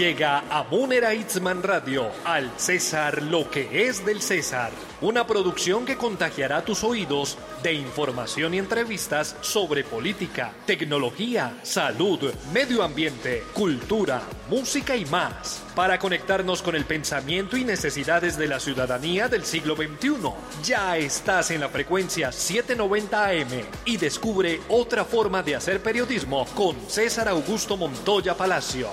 Llega 0.00 0.44
a 0.48 0.62
Munera 0.62 1.12
Itzman 1.12 1.62
Radio, 1.62 2.10
al 2.24 2.50
César 2.56 3.22
lo 3.22 3.50
que 3.50 3.86
es 3.86 4.02
del 4.02 4.22
César. 4.22 4.70
Una 5.02 5.26
producción 5.26 5.84
que 5.84 5.98
contagiará 5.98 6.64
tus 6.64 6.84
oídos 6.84 7.36
de 7.62 7.74
información 7.74 8.54
y 8.54 8.58
entrevistas 8.58 9.36
sobre 9.42 9.84
política, 9.84 10.54
tecnología, 10.64 11.58
salud, 11.62 12.32
medio 12.50 12.82
ambiente, 12.82 13.44
cultura, 13.52 14.22
música 14.48 14.96
y 14.96 15.04
más. 15.04 15.62
Para 15.74 15.98
conectarnos 15.98 16.62
con 16.62 16.76
el 16.76 16.86
pensamiento 16.86 17.58
y 17.58 17.64
necesidades 17.64 18.38
de 18.38 18.48
la 18.48 18.58
ciudadanía 18.58 19.28
del 19.28 19.44
siglo 19.44 19.76
XXI. 19.76 20.32
Ya 20.64 20.96
estás 20.96 21.50
en 21.50 21.60
la 21.60 21.68
frecuencia 21.68 22.32
790 22.32 23.26
AM 23.26 23.66
y 23.84 23.98
descubre 23.98 24.62
otra 24.70 25.04
forma 25.04 25.42
de 25.42 25.56
hacer 25.56 25.82
periodismo 25.82 26.46
con 26.54 26.88
César 26.88 27.28
Augusto 27.28 27.76
Montoya 27.76 28.34
Palacio. 28.34 28.88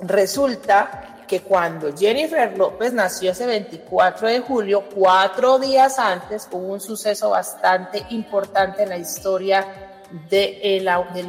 Resulta 0.00 1.16
que 1.26 1.40
cuando 1.40 1.94
Jennifer 1.96 2.56
López 2.56 2.92
nació 2.92 3.32
ese 3.32 3.46
24 3.46 4.28
de 4.28 4.40
julio, 4.40 4.84
cuatro 4.94 5.58
días 5.58 5.98
antes, 5.98 6.48
hubo 6.52 6.68
un 6.68 6.80
suceso 6.80 7.30
bastante 7.30 8.04
importante 8.10 8.84
en 8.84 8.90
la 8.90 8.98
historia 8.98 9.66
del, 10.30 10.88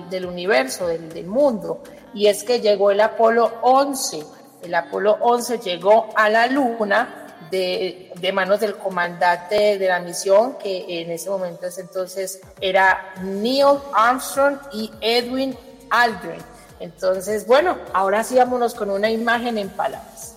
del 0.10 0.26
universo, 0.26 0.88
del, 0.88 1.10
del 1.10 1.26
mundo, 1.26 1.82
y 2.14 2.28
es 2.28 2.44
que 2.44 2.62
llegó 2.62 2.92
el 2.92 3.02
Apolo 3.02 3.54
11. 3.62 4.37
El 4.62 4.74
Apolo 4.76 5.18
11 5.22 5.60
llegó 5.60 6.10
a 6.16 6.30
la 6.30 6.48
Luna 6.48 7.28
de, 7.52 8.12
de 8.20 8.32
manos 8.32 8.60
del 8.60 8.76
comandante 8.76 9.78
de 9.78 9.88
la 9.88 10.00
misión, 10.00 10.58
que 10.58 11.02
en 11.02 11.12
ese 11.12 11.30
momento 11.30 11.68
ese 11.68 11.82
entonces 11.82 12.42
era 12.60 13.14
Neil 13.22 13.80
Armstrong 13.94 14.58
y 14.74 14.92
Edwin 15.02 15.58
Aldrin. 15.90 16.42
Entonces, 16.80 17.48
bueno, 17.48 17.78
ahora 17.94 18.24
sí 18.24 18.36
vámonos 18.36 18.76
con 18.76 18.90
una 18.90 19.10
imagen 19.10 19.58
en 19.58 19.70
palabras. 19.70 20.36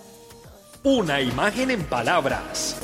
Una 0.82 1.20
imagen 1.20 1.70
en 1.70 1.84
palabras. 1.84 2.76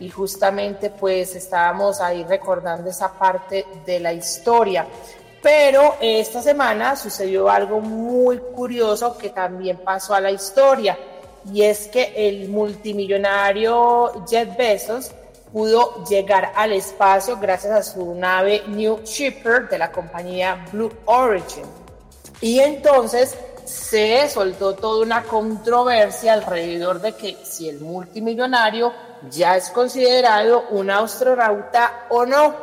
y 0.00 0.08
justamente 0.08 0.88
pues 0.88 1.36
estábamos 1.36 2.00
ahí 2.00 2.24
recordando 2.24 2.88
esa 2.88 3.12
parte 3.18 3.66
de 3.84 4.00
la 4.00 4.14
historia. 4.14 4.86
Pero 5.42 5.96
esta 6.00 6.40
semana 6.40 6.96
sucedió 6.96 7.50
algo 7.50 7.80
muy 7.80 8.38
curioso 8.38 9.18
que 9.18 9.28
también 9.28 9.76
pasó 9.76 10.14
a 10.14 10.22
la 10.22 10.30
historia 10.30 10.98
y 11.52 11.64
es 11.64 11.88
que 11.88 12.14
el 12.16 12.48
multimillonario 12.48 14.24
Jeff 14.26 14.56
Bezos 14.56 15.10
pudo 15.52 16.04
llegar 16.04 16.52
al 16.56 16.72
espacio 16.72 17.36
gracias 17.38 17.72
a 17.72 17.82
su 17.82 18.14
nave 18.14 18.62
New 18.68 19.00
Shipper 19.04 19.68
de 19.68 19.78
la 19.78 19.92
compañía 19.92 20.66
Blue 20.72 20.92
Origin. 21.04 21.64
Y 22.40 22.58
entonces 22.60 23.36
se 23.64 24.28
soltó 24.28 24.74
toda 24.74 25.04
una 25.04 25.22
controversia 25.22 26.32
alrededor 26.32 27.00
de 27.00 27.12
que 27.12 27.36
si 27.44 27.68
el 27.68 27.80
multimillonario 27.80 28.92
ya 29.30 29.56
es 29.56 29.70
considerado 29.70 30.64
un 30.70 30.90
astronauta 30.90 32.06
o 32.10 32.26
no, 32.26 32.54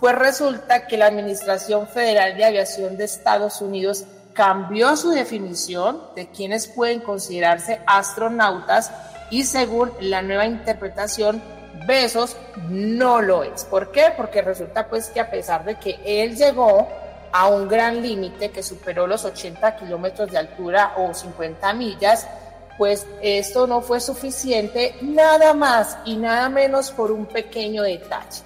Pues 0.00 0.14
resulta 0.14 0.86
que 0.86 0.96
la 0.96 1.06
Administración 1.06 1.88
Federal 1.88 2.36
de 2.36 2.44
Aviación 2.44 2.96
de 2.96 3.04
Estados 3.04 3.60
Unidos 3.60 4.04
cambió 4.32 4.96
su 4.96 5.10
definición 5.10 6.00
de 6.14 6.28
quienes 6.28 6.68
pueden 6.68 7.00
considerarse 7.00 7.80
astronautas 7.84 8.92
y 9.30 9.42
según 9.42 9.90
la 10.00 10.22
nueva 10.22 10.46
interpretación, 10.46 11.42
Besos 11.88 12.36
no 12.68 13.22
lo 13.22 13.42
es. 13.42 13.64
¿Por 13.64 13.90
qué? 13.90 14.12
Porque 14.14 14.42
resulta 14.42 14.86
pues 14.86 15.08
que 15.08 15.20
a 15.20 15.30
pesar 15.30 15.64
de 15.64 15.76
que 15.76 15.98
él 16.04 16.36
llegó 16.36 16.86
a 17.32 17.48
un 17.48 17.66
gran 17.66 18.02
límite 18.02 18.50
que 18.50 18.62
superó 18.62 19.06
los 19.06 19.24
80 19.24 19.76
kilómetros 19.76 20.30
de 20.30 20.36
altura 20.36 20.92
o 20.98 21.14
50 21.14 21.72
millas, 21.72 22.28
pues 22.76 23.06
esto 23.22 23.66
no 23.66 23.80
fue 23.80 24.00
suficiente 24.00 24.96
nada 25.00 25.54
más 25.54 25.96
y 26.04 26.16
nada 26.16 26.50
menos 26.50 26.90
por 26.90 27.10
un 27.10 27.24
pequeño 27.24 27.82
detalle. 27.82 28.42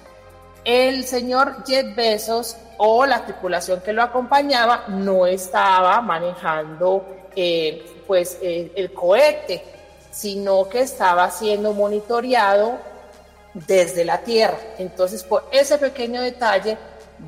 El 0.63 1.03
señor 1.03 1.65
Jet 1.65 1.93
Bezos 1.93 2.55
o 2.77 3.05
la 3.05 3.25
tripulación 3.25 3.81
que 3.81 3.91
lo 3.91 4.03
acompañaba 4.03 4.85
no 4.87 5.27
estaba 5.27 5.99
manejando 5.99 7.05
eh, 7.35 8.03
pues 8.07 8.37
eh, 8.41 8.71
el 8.73 8.93
cohete, 8.93 9.61
sino 10.11 10.69
que 10.69 10.79
estaba 10.79 11.29
siendo 11.29 11.73
monitoreado 11.73 12.92
desde 13.53 14.05
la 14.05 14.19
Tierra. 14.19 14.57
Entonces, 14.77 15.23
por 15.23 15.47
ese 15.51 15.77
pequeño 15.77 16.21
detalle, 16.21 16.77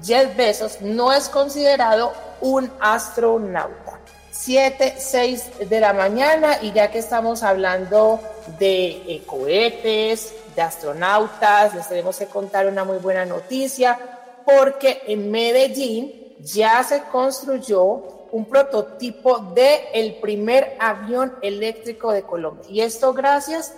Jet 0.02 0.36
Bezos 0.36 0.82
no 0.82 1.14
es 1.14 1.30
considerado 1.30 2.14
un 2.42 2.72
astronauta. 2.80 4.00
7, 4.32 4.96
6 4.98 5.70
de 5.70 5.80
la 5.80 5.94
mañana 5.94 6.60
y 6.62 6.74
ya 6.74 6.92
que 6.92 7.00
estamos 7.00 7.42
hablando 7.42 8.20
de 8.60 8.88
eh, 8.88 9.24
cohetes, 9.26 10.34
de 10.56 10.62
astronautas, 10.62 11.74
les 11.74 11.88
tenemos 11.88 12.18
que 12.18 12.26
contar 12.26 12.68
una 12.68 12.84
muy 12.84 12.98
buena 12.98 13.26
noticia 13.26 13.98
porque 14.46 15.02
en 15.08 15.32
Medellín 15.32 16.36
ya 16.40 16.84
se 16.84 17.04
construyó 17.04 18.28
un 18.32 18.46
prototipo 18.46 19.40
de 19.40 19.88
el 19.94 20.16
primer 20.16 20.76
avión 20.80 21.36
eléctrico 21.42 22.12
de 22.12 22.24
Colombia 22.24 22.66
y 22.70 22.82
esto 22.82 23.14
gracias 23.14 23.74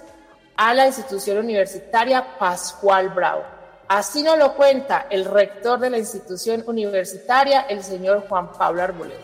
a 0.58 0.74
la 0.74 0.88
institución 0.88 1.38
universitaria 1.38 2.36
Pascual 2.40 3.10
Bravo. 3.10 3.44
Así 3.88 4.24
nos 4.24 4.40
lo 4.40 4.56
cuenta 4.56 5.06
el 5.10 5.24
rector 5.24 5.80
de 5.80 5.92
la 5.92 6.00
institución 6.00 6.64
universitaria, 6.66 7.62
el 7.62 7.84
señor 7.84 8.26
Juan 8.28 8.52
Pablo 8.52 8.82
Arboleda. 8.82 9.22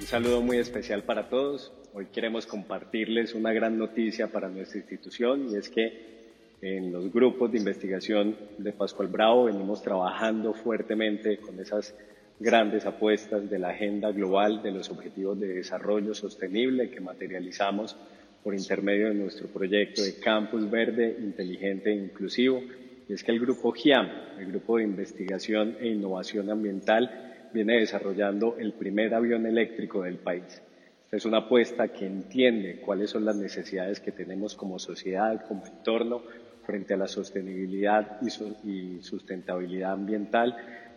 Un 0.00 0.06
saludo 0.06 0.42
muy 0.42 0.58
especial 0.58 1.04
para 1.04 1.28
todos. 1.28 1.72
Hoy 1.94 2.06
queremos 2.06 2.44
compartirles 2.44 3.34
una 3.34 3.52
gran 3.52 3.78
noticia 3.78 4.26
para 4.26 4.48
nuestra 4.48 4.78
institución 4.78 5.48
y 5.48 5.56
es 5.56 5.68
que 5.68 6.14
en 6.60 6.92
los 6.92 7.12
grupos 7.12 7.52
de 7.52 7.58
investigación 7.58 8.36
de 8.58 8.72
Pascual 8.72 9.08
Bravo 9.08 9.44
venimos 9.44 9.80
trabajando 9.80 10.54
fuertemente 10.54 11.38
con 11.38 11.60
esas 11.60 11.94
grandes 12.40 12.84
apuestas 12.84 13.48
de 13.48 13.60
la 13.60 13.68
agenda 13.68 14.10
global 14.10 14.60
de 14.60 14.72
los 14.72 14.90
objetivos 14.90 15.38
de 15.38 15.46
desarrollo 15.46 16.14
sostenible 16.14 16.90
que 16.90 17.00
materializamos 17.00 17.96
por 18.44 18.54
intermedio 18.54 19.08
de 19.08 19.14
nuestro 19.14 19.48
proyecto 19.48 20.02
de 20.02 20.20
Campus 20.20 20.70
Verde, 20.70 21.16
Inteligente 21.18 21.90
e 21.90 21.94
Inclusivo. 21.94 22.60
Y 23.08 23.14
es 23.14 23.24
que 23.24 23.32
el 23.32 23.40
grupo 23.40 23.72
GIAM, 23.72 24.08
el 24.38 24.46
Grupo 24.46 24.76
de 24.76 24.84
Investigación 24.84 25.76
e 25.80 25.88
Innovación 25.88 26.50
Ambiental, 26.50 27.48
viene 27.54 27.80
desarrollando 27.80 28.56
el 28.58 28.74
primer 28.74 29.14
avión 29.14 29.46
eléctrico 29.46 30.02
del 30.02 30.18
país. 30.18 30.62
Esta 31.04 31.16
es 31.16 31.24
una 31.24 31.38
apuesta 31.38 31.88
que 31.88 32.06
entiende 32.06 32.80
cuáles 32.84 33.10
son 33.10 33.24
las 33.24 33.36
necesidades 33.36 34.00
que 34.00 34.12
tenemos 34.12 34.54
como 34.54 34.78
sociedad, 34.78 35.46
como 35.48 35.64
entorno, 35.66 36.22
frente 36.64 36.94
a 36.94 36.96
la 36.96 37.08
sostenibilidad 37.08 38.20
y 38.22 39.00
sustentabilidad 39.02 39.92
ambiental, 39.92 40.56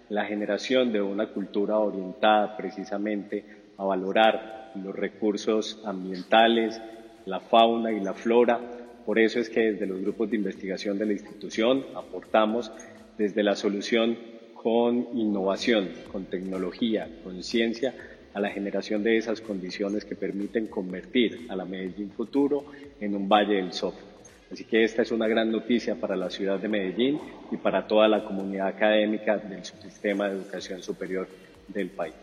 la 0.09 0.25
generación 0.25 0.91
de 0.93 1.01
una 1.01 1.27
cultura 1.27 1.77
orientada 1.77 2.55
precisamente 2.55 3.43
a 3.77 3.83
valorar 3.83 4.71
los 4.75 4.95
recursos 4.95 5.81
ambientales, 5.85 6.81
la 7.27 7.39
fauna 7.39 7.91
y 7.91 7.99
la 7.99 8.13
flora. 8.13 8.59
Por 9.05 9.19
eso 9.19 9.39
es 9.39 9.49
que 9.49 9.71
desde 9.71 9.85
los 9.85 10.01
grupos 10.01 10.29
de 10.31 10.37
investigación 10.37 10.97
de 10.97 11.05
la 11.05 11.13
institución 11.13 11.85
aportamos 11.95 12.71
desde 13.17 13.43
la 13.43 13.55
solución 13.55 14.17
con 14.55 15.07
innovación, 15.13 15.89
con 16.11 16.25
tecnología, 16.25 17.07
con 17.23 17.43
ciencia, 17.43 17.93
a 18.33 18.39
la 18.39 18.49
generación 18.49 19.03
de 19.03 19.17
esas 19.17 19.41
condiciones 19.41 20.05
que 20.05 20.15
permiten 20.15 20.67
convertir 20.67 21.47
a 21.49 21.55
la 21.55 21.65
Medellín 21.65 22.11
futuro 22.11 22.65
en 22.99 23.15
un 23.15 23.27
valle 23.27 23.55
del 23.55 23.73
software. 23.73 24.05
Así 24.51 24.63
que 24.63 24.83
esta 24.83 25.01
es 25.01 25.11
una 25.11 25.27
gran 25.27 25.51
noticia 25.51 25.95
para 25.95 26.15
la 26.15 26.29
ciudad 26.29 26.59
de 26.59 26.67
Medellín 26.67 27.19
y 27.51 27.57
para 27.57 27.87
toda 27.87 28.07
la 28.07 28.23
comunidad 28.23 28.67
académica 28.67 29.37
del 29.37 29.65
sistema 29.65 30.29
de 30.29 30.35
educación 30.35 30.83
superior 30.83 31.27
del 31.67 31.89
país. 31.89 32.13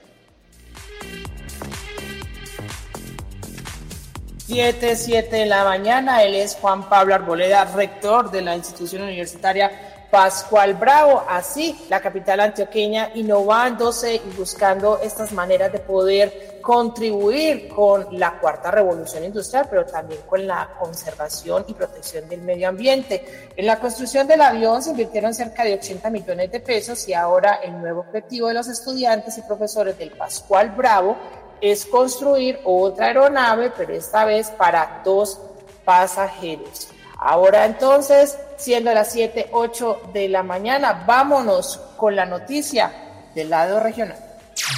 7, 4.47 4.95
7 4.95 5.37
de 5.37 5.47
la 5.47 5.65
mañana. 5.65 6.23
Él 6.23 6.35
es 6.35 6.59
Juan 6.61 6.87
Pablo 6.87 7.15
Arboleda, 7.15 7.65
rector 7.65 8.31
de 8.31 8.43
la 8.43 8.55
institución 8.55 9.03
universitaria 9.03 9.71
Pascual 10.11 10.75
Bravo. 10.75 11.25
Así, 11.27 11.87
la 11.89 11.99
capital 11.99 12.41
antioqueña 12.41 13.11
innovándose 13.15 14.17
y 14.17 14.37
buscando 14.37 15.01
estas 15.03 15.33
maneras 15.33 15.73
de 15.73 15.79
poder 15.79 16.59
contribuir 16.61 17.69
con 17.69 18.07
la 18.19 18.39
cuarta 18.39 18.71
revolución 18.71 19.25
industrial, 19.25 19.67
pero 19.71 19.87
también 19.87 20.21
con 20.29 20.47
la 20.47 20.77
conservación 20.79 21.65
y 21.67 21.73
protección 21.73 22.29
del 22.29 22.43
medio 22.43 22.69
ambiente. 22.69 23.51
En 23.57 23.65
la 23.65 23.81
construcción 23.81 24.29
del 24.29 24.43
avión 24.43 24.83
se 24.83 24.91
invirtieron 24.91 25.33
cerca 25.33 25.65
de 25.65 25.73
80 25.73 26.11
millones 26.11 26.53
de 26.53 26.61
pesos 26.61 27.09
y 27.09 27.15
ahora 27.15 27.61
el 27.63 27.81
nuevo 27.81 28.01
objetivo 28.01 28.49
de 28.49 28.55
los 28.55 28.69
estudiantes 28.69 29.39
y 29.39 29.43
profesores 29.43 29.97
del 29.97 30.11
Pascual 30.11 30.69
Bravo 30.77 31.17
es 31.65 31.87
construir 31.87 32.61
otra 32.65 33.07
aeronave, 33.07 33.73
pero 33.75 33.95
esta 33.95 34.27
vez 34.27 34.51
para 34.51 35.01
dos 35.03 35.41
pasajeros. 35.83 36.89
Ahora 37.19 37.65
entonces, 37.65 38.37
siendo 38.59 38.93
las 38.93 39.13
7, 39.13 39.49
8 39.51 40.11
de 40.13 40.29
la 40.29 40.43
mañana, 40.43 41.05
vámonos 41.07 41.81
con 41.97 42.15
la 42.15 42.27
noticia 42.27 42.93
del 43.35 43.49
lado 43.49 43.81
regional. 43.81 44.19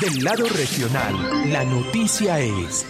Del 0.00 0.22
lado 0.22 0.46
regional, 0.46 1.50
la 1.50 1.64
noticia 1.64 2.38
es... 2.38 2.86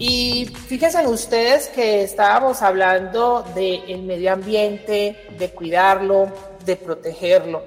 Y 0.00 0.46
fíjense 0.46 1.06
ustedes 1.08 1.68
que 1.68 2.04
estábamos 2.04 2.62
hablando 2.62 3.44
del 3.54 4.02
medio 4.02 4.32
ambiente, 4.32 5.26
de 5.36 5.50
cuidarlo, 5.50 6.32
de 6.64 6.76
protegerlo. 6.76 7.64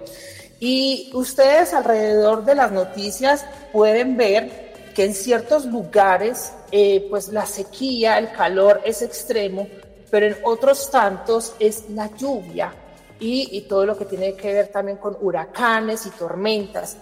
Y 0.61 1.09
ustedes 1.15 1.73
alrededor 1.73 2.45
de 2.45 2.53
las 2.53 2.71
noticias 2.71 3.43
pueden 3.71 4.15
ver 4.15 4.91
que 4.93 5.05
en 5.05 5.15
ciertos 5.15 5.65
lugares 5.65 6.53
eh, 6.71 7.07
pues 7.09 7.29
la 7.29 7.47
sequía, 7.47 8.19
el 8.19 8.31
calor 8.31 8.79
es 8.85 9.01
extremo, 9.01 9.67
pero 10.11 10.27
en 10.27 10.37
otros 10.43 10.91
tantos 10.91 11.55
es 11.57 11.89
la 11.89 12.15
lluvia 12.15 12.71
y, 13.19 13.57
y 13.57 13.61
todo 13.61 13.87
lo 13.87 13.97
que 13.97 14.05
tiene 14.05 14.35
que 14.35 14.53
ver 14.53 14.67
también 14.67 14.97
con 14.97 15.17
huracanes 15.19 16.05
y 16.05 16.11
tormentas. 16.11 16.95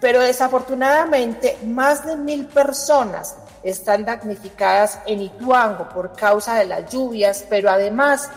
Pero 0.00 0.20
desafortunadamente 0.20 1.56
más 1.64 2.04
de 2.04 2.16
mil 2.16 2.46
personas 2.46 3.36
están 3.62 4.04
damnificadas 4.04 4.98
en 5.06 5.22
Ituango 5.22 5.88
por 5.88 6.16
causa 6.16 6.56
de 6.56 6.66
las 6.66 6.92
lluvias, 6.92 7.46
pero 7.48 7.70
además 7.70 8.28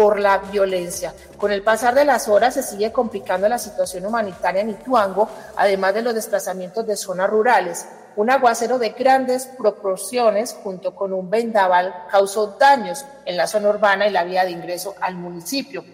por 0.00 0.18
la 0.18 0.38
violencia. 0.38 1.12
Con 1.36 1.52
el 1.52 1.62
pasar 1.62 1.94
de 1.94 2.06
las 2.06 2.26
horas 2.26 2.54
se 2.54 2.62
sigue 2.62 2.90
complicando 2.90 3.46
la 3.50 3.58
situación 3.58 4.06
humanitaria 4.06 4.62
en 4.62 4.70
Ituango, 4.70 5.28
además 5.58 5.92
de 5.92 6.00
los 6.00 6.14
desplazamientos 6.14 6.86
de 6.86 6.96
zonas 6.96 7.28
rurales. 7.28 7.86
Un 8.16 8.30
aguacero 8.30 8.78
de 8.78 8.94
grandes 8.98 9.44
proporciones 9.58 10.56
junto 10.64 10.94
con 10.94 11.12
un 11.12 11.28
vendaval 11.28 12.06
causó 12.10 12.56
daños 12.58 13.04
en 13.26 13.36
la 13.36 13.46
zona 13.46 13.68
urbana 13.68 14.06
y 14.06 14.10
la 14.10 14.24
vía 14.24 14.46
de 14.46 14.52
ingreso 14.52 14.94
al 15.02 15.16
municipio. 15.16 15.84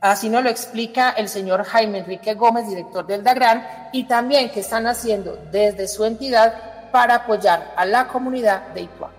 Así 0.00 0.28
nos 0.28 0.42
lo 0.42 0.50
explica 0.50 1.10
el 1.10 1.28
señor 1.28 1.62
Jaime 1.62 1.98
Enrique 1.98 2.34
Gómez, 2.34 2.66
director 2.66 3.06
del 3.06 3.22
DAGRAN, 3.22 3.90
y 3.92 4.08
también 4.08 4.50
que 4.50 4.60
están 4.60 4.88
haciendo 4.88 5.38
desde 5.52 5.86
su 5.86 6.04
entidad 6.04 6.90
para 6.90 7.14
apoyar 7.14 7.72
a 7.76 7.84
la 7.84 8.08
comunidad 8.08 8.66
de 8.74 8.80
Ituango. 8.80 9.14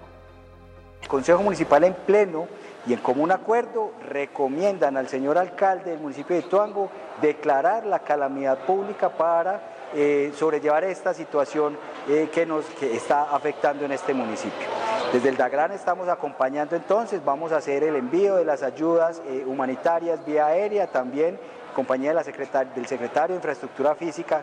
El 1.02 1.08
Consejo 1.08 1.42
Municipal 1.42 1.86
en 1.86 1.94
pleno 1.94 2.59
y 2.88 2.94
en 2.94 3.00
común 3.00 3.32
acuerdo 3.32 3.92
recomiendan 4.08 4.98
al 4.98 5.08
señor 5.08 5.38
alcalde 5.38 5.92
del 5.92 6.00
municipio 6.00 6.36
de 6.36 6.44
Tuango 6.44 6.90
declarar 7.22 7.86
la 7.86 8.00
calamidad 8.00 8.60
pública 8.60 9.10
para 9.10 9.62
eh, 9.94 10.32
sobrellevar 10.36 10.84
esta 10.84 11.14
situación 11.14 11.78
eh, 12.08 12.30
que 12.34 12.46
nos 12.46 12.66
que 12.66 12.96
está 12.96 13.36
afectando 13.36 13.86
en 13.86 13.92
este 13.92 14.14
municipio. 14.14 14.68
Desde 15.12 15.30
el 15.30 15.38
DAGRAN 15.38 15.72
estamos 15.72 16.08
acompañando 16.08 16.76
entonces, 16.76 17.24
vamos 17.26 17.52
a 17.52 17.58
hacer 17.58 17.84
el 17.84 17.96
envío 17.96 18.36
de 18.36 18.46
las 18.46 18.64
ayudas 18.64 19.22
eh, 19.28 19.44
humanitarias 19.46 20.24
vía 20.26 20.46
aérea, 20.46 20.88
también 20.88 21.40
compañía 21.76 22.10
de 22.10 22.16
la 22.16 22.24
del 22.24 22.88
secretario 22.88 23.34
de 23.34 23.36
Infraestructura 23.36 23.96
Física, 23.96 24.42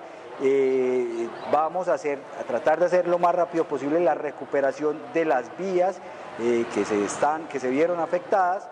vamos 1.50 1.88
a, 1.88 1.94
hacer, 1.94 2.18
a 2.40 2.44
tratar 2.44 2.78
de 2.78 2.86
hacer 2.86 3.08
lo 3.08 3.18
más 3.18 3.34
rápido 3.34 3.64
posible 3.64 4.00
la 4.00 4.14
recuperación 4.14 4.98
de 5.12 5.24
las 5.24 5.44
vías 5.58 6.00
eh, 6.38 6.66
que, 6.72 6.84
se 6.84 7.04
están, 7.04 7.48
que 7.48 7.60
se 7.60 7.70
vieron 7.70 8.00
afectadas 8.00 8.68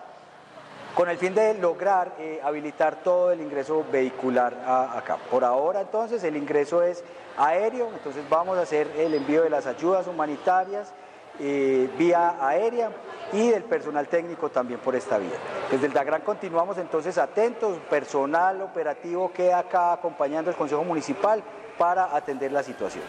con 0.94 1.08
el 1.08 1.18
fin 1.18 1.34
de 1.34 1.54
lograr 1.54 2.14
eh, 2.18 2.40
habilitar 2.42 2.96
todo 2.96 3.32
el 3.32 3.40
ingreso 3.40 3.84
vehicular 3.90 4.54
acá. 4.94 5.16
Por 5.30 5.44
ahora 5.44 5.80
entonces 5.80 6.22
el 6.22 6.36
ingreso 6.36 6.82
es 6.82 7.02
aéreo, 7.36 7.90
entonces 7.92 8.22
vamos 8.28 8.58
a 8.58 8.62
hacer 8.62 8.88
el 8.96 9.14
envío 9.14 9.42
de 9.42 9.50
las 9.50 9.66
ayudas 9.66 10.06
humanitarias 10.06 10.92
eh, 11.40 11.90
vía 11.98 12.36
aérea 12.40 12.90
y 13.32 13.48
del 13.48 13.64
personal 13.64 14.06
técnico 14.06 14.50
también 14.50 14.78
por 14.78 14.94
esta 14.94 15.18
vía. 15.18 15.36
Desde 15.68 15.86
el 15.86 15.92
DAGRAN 15.92 16.22
continuamos 16.22 16.78
entonces 16.78 17.18
atentos, 17.18 17.76
personal 17.90 18.62
operativo 18.62 19.32
queda 19.32 19.58
acá 19.58 19.92
acompañando 19.92 20.50
el 20.50 20.56
Consejo 20.56 20.84
Municipal 20.84 21.42
para 21.76 22.14
atender 22.14 22.52
la 22.52 22.62
situación. 22.62 23.02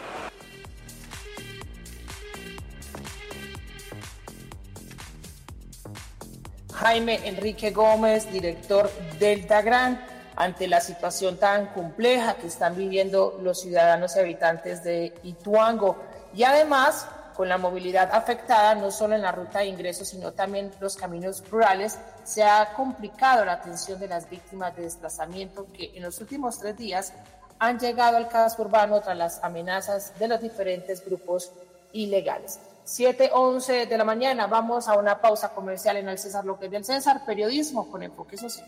Jaime 6.86 7.20
Enrique 7.28 7.72
Gómez, 7.72 8.32
director 8.32 8.92
del 9.18 9.48
DAGRAN, 9.48 10.06
ante 10.36 10.68
la 10.68 10.80
situación 10.80 11.38
tan 11.38 11.74
compleja 11.74 12.36
que 12.36 12.46
están 12.46 12.76
viviendo 12.76 13.40
los 13.42 13.62
ciudadanos 13.62 14.16
y 14.16 14.20
habitantes 14.20 14.84
de 14.84 15.12
Ituango. 15.24 15.98
Y 16.36 16.44
además, 16.44 17.08
con 17.36 17.50
la 17.50 17.58
movilidad 17.58 18.12
afectada, 18.14 18.76
no 18.76 18.92
solo 18.92 19.16
en 19.16 19.24
la 19.24 19.32
ruta 19.32 19.60
de 19.62 19.66
ingresos, 19.66 20.10
sino 20.10 20.34
también 20.34 20.70
los 20.80 20.96
caminos 20.96 21.44
rurales, 21.50 21.98
se 22.24 22.44
ha 22.44 22.72
complicado 22.76 23.44
la 23.46 23.54
atención 23.54 24.00
de 24.00 24.08
las 24.08 24.30
víctimas 24.30 24.76
de 24.76 24.84
desplazamiento 24.84 25.66
que 25.74 25.92
en 25.96 26.04
los 26.04 26.22
últimos 26.22 26.60
tres 26.60 26.78
días 26.78 27.14
han 27.58 27.80
llegado 27.80 28.18
al 28.18 28.30
casco 28.30 28.62
urbano 28.62 29.02
tras 29.02 29.18
las 29.18 29.44
amenazas 29.44 30.14
de 30.20 30.28
los 30.28 30.40
diferentes 30.40 31.04
grupos 31.04 31.52
ilegales. 31.94 32.60
7.11 32.86 33.88
de 33.88 33.98
la 33.98 34.04
mañana, 34.04 34.46
vamos 34.46 34.88
a 34.88 34.98
una 34.98 35.20
pausa 35.20 35.50
comercial 35.50 35.98
en 35.98 36.08
el 36.08 36.20
César 36.20 36.46
López 36.46 36.70
del 36.70 36.86
César, 36.86 37.26
periodismo 37.26 37.90
con 37.90 38.04
enfoque 38.04 38.38
social. 38.38 38.68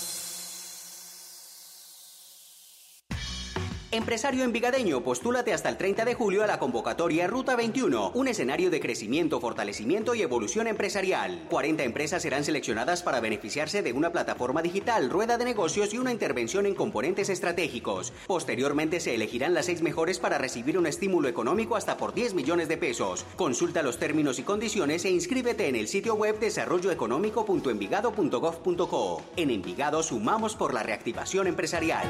Empresario 3.93 4.45
envigadeño, 4.45 5.03
postúlate 5.03 5.51
hasta 5.51 5.67
el 5.67 5.75
30 5.75 6.05
de 6.05 6.13
julio 6.13 6.45
a 6.45 6.47
la 6.47 6.59
convocatoria 6.59 7.27
Ruta 7.27 7.57
21, 7.57 8.11
un 8.11 8.29
escenario 8.29 8.71
de 8.71 8.79
crecimiento, 8.79 9.41
fortalecimiento 9.41 10.15
y 10.15 10.21
evolución 10.21 10.67
empresarial. 10.67 11.43
40 11.49 11.83
empresas 11.83 12.21
serán 12.21 12.45
seleccionadas 12.45 13.03
para 13.03 13.19
beneficiarse 13.19 13.81
de 13.81 13.91
una 13.91 14.13
plataforma 14.13 14.61
digital, 14.61 15.09
rueda 15.09 15.37
de 15.37 15.43
negocios 15.43 15.93
y 15.93 15.97
una 15.97 16.13
intervención 16.13 16.65
en 16.65 16.73
componentes 16.73 17.27
estratégicos. 17.27 18.13
Posteriormente 18.27 19.01
se 19.01 19.13
elegirán 19.13 19.53
las 19.53 19.65
seis 19.65 19.81
mejores 19.81 20.19
para 20.19 20.37
recibir 20.37 20.77
un 20.77 20.87
estímulo 20.87 21.27
económico 21.27 21.75
hasta 21.75 21.97
por 21.97 22.13
10 22.13 22.33
millones 22.33 22.69
de 22.69 22.77
pesos. 22.77 23.25
Consulta 23.35 23.83
los 23.83 23.99
términos 23.99 24.39
y 24.39 24.43
condiciones 24.43 25.03
e 25.03 25.09
inscríbete 25.09 25.67
en 25.67 25.75
el 25.75 25.89
sitio 25.89 26.15
web 26.15 26.39
desarrolloeconómico.envigado.gov.co. 26.39 29.21
En 29.35 29.49
Envigado 29.49 30.01
sumamos 30.01 30.55
por 30.55 30.73
la 30.73 30.81
reactivación 30.81 31.47
empresarial. 31.47 32.07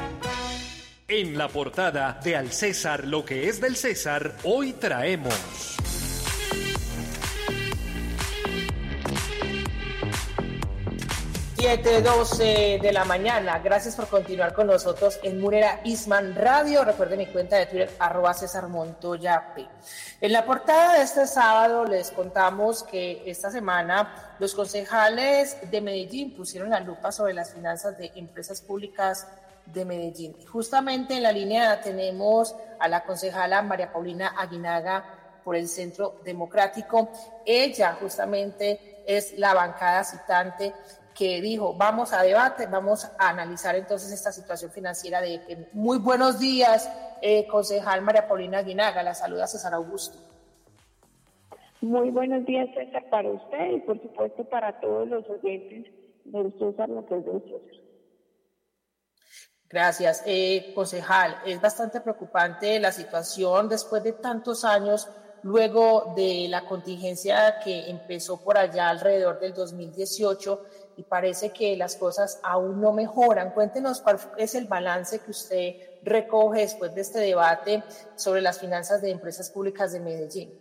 En 1.08 1.36
la 1.36 1.48
portada 1.48 2.20
de 2.22 2.36
Al 2.36 2.52
César 2.52 3.06
lo 3.06 3.24
que 3.24 3.48
es 3.48 3.60
del 3.60 3.76
César, 3.76 4.36
hoy 4.44 4.72
traemos... 4.74 5.78
doce 12.02 12.78
de 12.82 12.92
la 12.92 13.04
mañana. 13.04 13.58
Gracias 13.60 13.96
por 13.96 14.08
continuar 14.08 14.52
con 14.52 14.66
nosotros 14.66 15.18
en 15.22 15.40
Murera 15.40 15.80
Isman 15.84 16.34
Radio. 16.34 16.84
Recuerden 16.84 17.18
mi 17.18 17.26
cuenta 17.26 17.56
de 17.56 17.66
Twitter, 17.66 17.90
arroba 17.98 18.34
César 18.34 18.68
Montoya. 18.68 19.54
En 20.20 20.32
la 20.32 20.44
portada 20.44 20.94
de 20.94 21.02
este 21.02 21.26
sábado 21.26 21.84
les 21.84 22.10
contamos 22.10 22.82
que 22.82 23.22
esta 23.26 23.50
semana 23.50 24.34
los 24.38 24.54
concejales 24.54 25.56
de 25.70 25.80
Medellín 25.80 26.34
pusieron 26.34 26.70
la 26.70 26.80
lupa 26.80 27.12
sobre 27.12 27.32
las 27.32 27.52
finanzas 27.54 27.96
de 27.96 28.12
empresas 28.16 28.60
públicas 28.60 29.26
de 29.72 29.84
Medellín. 29.84 30.36
Justamente 30.46 31.14
en 31.14 31.22
la 31.22 31.32
línea 31.32 31.80
tenemos 31.80 32.54
a 32.78 32.88
la 32.88 33.04
concejala 33.04 33.62
María 33.62 33.92
Paulina 33.92 34.34
Aguinaga 34.36 35.04
por 35.44 35.56
el 35.56 35.68
Centro 35.68 36.20
Democrático. 36.24 37.08
Ella 37.44 37.96
justamente 38.00 39.02
es 39.06 39.38
la 39.38 39.54
bancada 39.54 40.04
citante 40.04 40.72
que 41.14 41.40
dijo, 41.40 41.74
vamos 41.74 42.12
a 42.12 42.22
debate, 42.22 42.66
vamos 42.66 43.04
a 43.18 43.28
analizar 43.28 43.76
entonces 43.76 44.10
esta 44.12 44.32
situación 44.32 44.70
financiera 44.70 45.20
de 45.20 45.42
que 45.42 45.68
muy 45.72 45.98
buenos 45.98 46.38
días, 46.38 46.90
eh, 47.20 47.46
concejal 47.46 48.02
María 48.02 48.26
Paulina 48.26 48.58
Aguinaga, 48.58 49.02
la 49.02 49.14
saluda 49.14 49.46
César 49.46 49.74
Augusto. 49.74 50.18
Muy 51.80 52.10
buenos 52.10 52.46
días 52.46 52.68
César 52.74 53.04
para 53.10 53.28
usted 53.28 53.72
y 53.72 53.80
por 53.80 54.00
supuesto 54.00 54.44
para 54.44 54.80
todos 54.80 55.08
los 55.08 55.28
oyentes 55.28 55.92
del 56.24 56.52
César, 56.58 56.88
lo 56.88 57.04
que 57.06 57.18
es 57.18 57.26
del 57.26 57.42
César. 57.42 57.81
Gracias. 59.72 60.22
Eh, 60.26 60.72
concejal, 60.74 61.34
es 61.46 61.58
bastante 61.58 62.02
preocupante 62.02 62.78
la 62.78 62.92
situación 62.92 63.70
después 63.70 64.02
de 64.04 64.12
tantos 64.12 64.66
años, 64.66 65.08
luego 65.42 66.12
de 66.14 66.46
la 66.50 66.66
contingencia 66.66 67.58
que 67.64 67.88
empezó 67.88 68.36
por 68.44 68.58
allá 68.58 68.90
alrededor 68.90 69.40
del 69.40 69.54
2018 69.54 70.62
y 70.98 71.04
parece 71.04 71.50
que 71.50 71.74
las 71.74 71.96
cosas 71.96 72.38
aún 72.42 72.82
no 72.82 72.92
mejoran. 72.92 73.52
Cuéntenos 73.52 74.02
cuál 74.02 74.18
es 74.36 74.54
el 74.54 74.66
balance 74.66 75.20
que 75.20 75.30
usted 75.30 75.74
recoge 76.02 76.60
después 76.60 76.94
de 76.94 77.00
este 77.00 77.20
debate 77.20 77.82
sobre 78.14 78.42
las 78.42 78.60
finanzas 78.60 79.00
de 79.00 79.10
empresas 79.10 79.50
públicas 79.50 79.92
de 79.92 80.00
Medellín. 80.00 80.52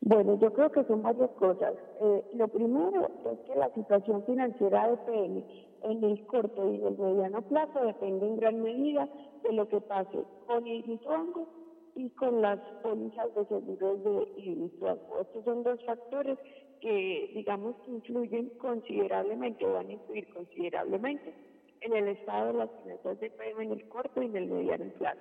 Bueno, 0.00 0.38
yo 0.40 0.50
creo 0.54 0.72
que 0.72 0.82
son 0.84 1.02
varias 1.02 1.30
cosas. 1.32 1.74
Eh, 2.00 2.24
lo 2.32 2.48
primero 2.48 3.10
es 3.30 3.38
que 3.46 3.54
la 3.54 3.72
situación 3.74 4.24
financiera 4.24 4.88
de 4.88 4.96
PN 4.96 5.69
en 5.82 6.04
el 6.04 6.26
corto 6.26 6.72
y 6.72 6.76
el 6.76 6.98
mediano 6.98 7.42
plazo 7.42 7.84
depende 7.84 8.26
en 8.26 8.36
gran 8.36 8.62
medida 8.62 9.08
de 9.42 9.52
lo 9.52 9.68
que 9.68 9.80
pase 9.80 10.24
con 10.46 10.66
el 10.66 10.80
Hidroituango 10.80 11.46
y 11.94 12.10
con 12.10 12.40
las 12.40 12.58
pólizas 12.82 13.34
de 13.34 13.44
seguros 13.46 14.04
de 14.04 14.40
Hidroituango. 14.40 15.20
Estos 15.20 15.44
son 15.44 15.62
dos 15.62 15.84
factores 15.84 16.38
que, 16.80 17.30
digamos, 17.34 17.76
influyen 17.86 18.50
considerablemente 18.58 19.66
van 19.66 19.88
a 19.88 19.92
influir 19.92 20.26
considerablemente 20.32 21.34
en 21.80 21.92
el 21.94 22.08
estado 22.08 22.52
de 22.52 22.58
las 22.58 22.70
finanzas 22.82 23.20
de 23.20 23.30
PM 23.30 23.64
en 23.64 23.72
el 23.72 23.88
corto 23.88 24.22
y 24.22 24.26
en 24.26 24.36
el 24.36 24.46
mediano 24.46 24.84
plazo. 24.98 25.20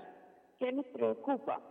¿Qué 0.59 0.71
nos 0.71 0.85
preocupa? 0.87 1.61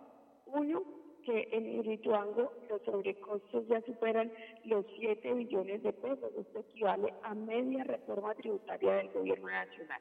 Uno, 0.46 0.82
que 1.28 1.46
en 1.52 1.66
Irituango 1.66 2.50
los 2.70 2.80
sobrecostos 2.86 3.68
ya 3.68 3.82
superan 3.82 4.32
los 4.64 4.86
7 4.98 5.34
billones 5.34 5.82
de 5.82 5.92
pesos. 5.92 6.32
Esto 6.38 6.60
equivale 6.60 7.12
a 7.22 7.34
media 7.34 7.84
reforma 7.84 8.34
tributaria 8.34 8.94
del 8.94 9.10
gobierno 9.10 9.46
nacional. 9.46 10.00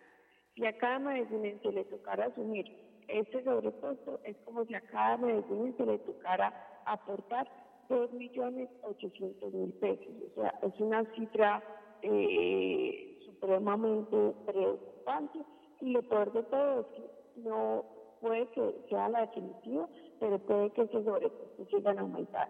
Si 0.56 0.66
a 0.66 0.78
cada 0.78 1.00
medicinense 1.00 1.70
le 1.70 1.84
tocara 1.84 2.28
asumir 2.28 2.66
este 3.10 3.44
sobrecosto, 3.44 4.22
es 4.24 4.38
como 4.46 4.64
si 4.66 4.76
a 4.76 4.82
cada 4.82 5.18
medicinense 5.18 5.86
le 5.86 6.00
tocara 6.00 6.54
aportar 6.86 7.46
2 7.90 8.14
millones 8.14 8.70
800 8.84 9.54
mil 9.54 9.74
pesos. 9.74 10.08
O 10.32 10.42
sea, 10.42 10.54
es 10.64 10.80
una 10.80 11.04
cifra 11.14 11.62
eh, 12.04 13.20
supremamente 13.26 14.34
preocupante 14.46 15.40
y 15.82 15.92
lo 15.92 16.04
peor 16.04 16.32
de 16.32 16.44
todo 16.44 16.80
es 16.80 16.88
que 16.88 17.42
no 17.42 17.84
puede 18.22 18.48
que 18.48 18.76
sea 18.90 19.10
la 19.10 19.22
definitiva, 19.22 19.90
pero 20.20 20.40
puede 20.40 20.70
que 20.72 20.84
esos 20.84 21.04
sobrecostos 21.06 21.68
sigan 21.70 21.98
a 21.98 22.02
aumentar. 22.02 22.50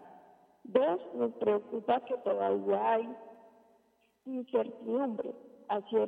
Dos, 0.64 1.00
nos 1.14 1.32
preocupa 1.34 2.00
que 2.00 2.16
todavía 2.18 2.92
hay 2.92 3.16
incertidumbre. 4.26 5.32
Así 5.68 5.96
de 5.96 6.02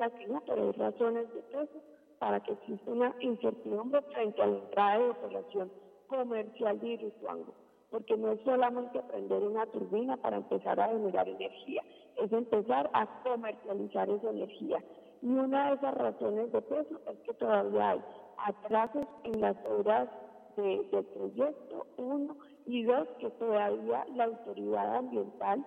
aquí 0.00 0.26
no, 0.28 0.40
pero 0.46 0.62
hay 0.62 0.72
razones 0.72 1.32
de 1.34 1.40
peso 1.42 1.80
para 2.18 2.40
que 2.40 2.52
exista 2.52 2.90
una 2.90 3.14
incertidumbre 3.20 4.00
frente 4.02 4.42
a 4.42 4.46
la 4.46 4.58
entrada 4.58 4.98
de 4.98 5.10
operación 5.10 5.72
comercial 6.06 6.78
de 6.80 6.88
Irituango. 6.88 7.52
Porque 7.90 8.16
no 8.16 8.32
es 8.32 8.40
solamente 8.44 9.02
prender 9.02 9.42
una 9.42 9.66
turbina 9.66 10.16
para 10.16 10.36
empezar 10.36 10.80
a 10.80 10.88
generar 10.88 11.28
energía, 11.28 11.82
es 12.16 12.32
empezar 12.32 12.90
a 12.92 13.06
comercializar 13.22 14.08
esa 14.08 14.30
energía. 14.30 14.78
Y 15.20 15.26
una 15.26 15.70
de 15.70 15.76
esas 15.76 15.94
razones 15.94 16.52
de 16.52 16.62
peso 16.62 17.00
es 17.10 17.18
que 17.20 17.34
todavía 17.34 17.90
hay 17.90 18.00
atrasos 18.38 19.06
en 19.24 19.40
las 19.40 19.56
obras 19.66 20.08
de, 20.56 20.84
del 20.90 21.04
proyecto, 21.04 21.86
uno, 21.96 22.36
y 22.66 22.84
dos, 22.84 23.08
que 23.18 23.30
todavía 23.30 24.06
la 24.14 24.24
autoridad 24.24 24.96
ambiental 24.96 25.64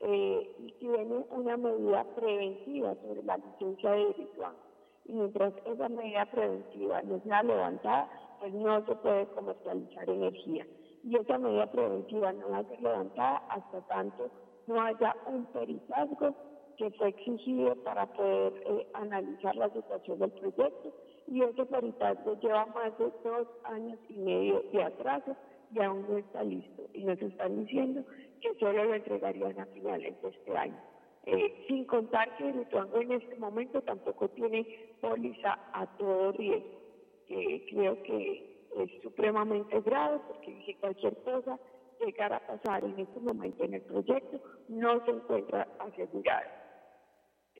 eh, 0.00 0.74
tiene 0.78 1.24
una 1.30 1.56
medida 1.56 2.04
preventiva 2.14 2.94
sobre 3.02 3.22
la 3.22 3.36
licencia 3.36 3.90
de 3.90 4.02
Hidroituango. 4.02 4.58
Y 5.04 5.12
mientras 5.12 5.54
esa 5.64 5.88
medida 5.88 6.26
preventiva 6.26 7.02
no 7.02 7.20
sea 7.20 7.42
levantada, 7.42 8.08
pues 8.40 8.52
no 8.54 8.84
se 8.86 8.94
puede 8.96 9.26
comercializar 9.28 10.08
energía. 10.08 10.66
Y 11.02 11.16
esa 11.16 11.38
medida 11.38 11.70
preventiva 11.70 12.32
no 12.32 12.50
va 12.50 12.58
a 12.58 12.64
ser 12.64 12.80
levantada 12.80 13.38
hasta 13.48 13.80
tanto 13.82 14.30
no 14.68 14.82
haya 14.82 15.16
un 15.26 15.46
peritazgo 15.46 16.34
que 16.76 16.90
fue 16.92 17.08
exigido 17.08 17.74
para 17.82 18.06
poder 18.06 18.52
eh, 18.66 18.86
analizar 18.92 19.56
la 19.56 19.70
situación 19.70 20.18
del 20.20 20.30
proyecto 20.30 20.92
y 21.30 21.42
ese 21.42 21.64
peritazgo 21.66 22.38
lleva 22.40 22.66
más 22.66 22.96
de 22.98 23.12
dos 23.22 23.48
años 23.64 23.98
y 24.08 24.18
medio 24.18 24.62
de 24.72 24.82
atraso 24.82 25.36
y 25.72 25.80
aún 25.80 26.06
no 26.08 26.16
está 26.18 26.42
listo. 26.42 26.82
Y 26.94 27.04
nos 27.04 27.20
están 27.20 27.64
diciendo 27.64 28.02
que 28.40 28.54
solo 28.58 28.84
lo 28.84 28.94
entregarían 28.94 29.60
a 29.60 29.66
finales 29.66 30.20
de 30.22 30.28
este 30.28 30.56
año. 30.56 30.78
Eh, 31.26 31.64
sin 31.68 31.84
contar 31.84 32.36
que 32.38 32.52
Lituango 32.52 33.00
en 33.00 33.12
este 33.12 33.36
momento 33.36 33.82
tampoco 33.82 34.28
tiene 34.30 34.66
póliza 35.00 35.58
a 35.74 35.86
todo 35.98 36.32
riesgo, 36.32 36.78
creo 37.26 38.02
que 38.02 38.64
es 38.78 39.02
supremamente 39.02 39.80
grave 39.82 40.20
porque 40.26 40.62
si 40.64 40.74
cualquier 40.74 41.16
cosa 41.22 41.58
llegara 42.00 42.36
a 42.36 42.46
pasar 42.46 42.84
en 42.84 42.98
este 42.98 43.20
momento 43.20 43.64
en 43.64 43.74
el 43.74 43.82
proyecto, 43.82 44.40
no 44.68 45.04
se 45.04 45.10
encuentra 45.10 45.68
asegurado. 45.80 46.48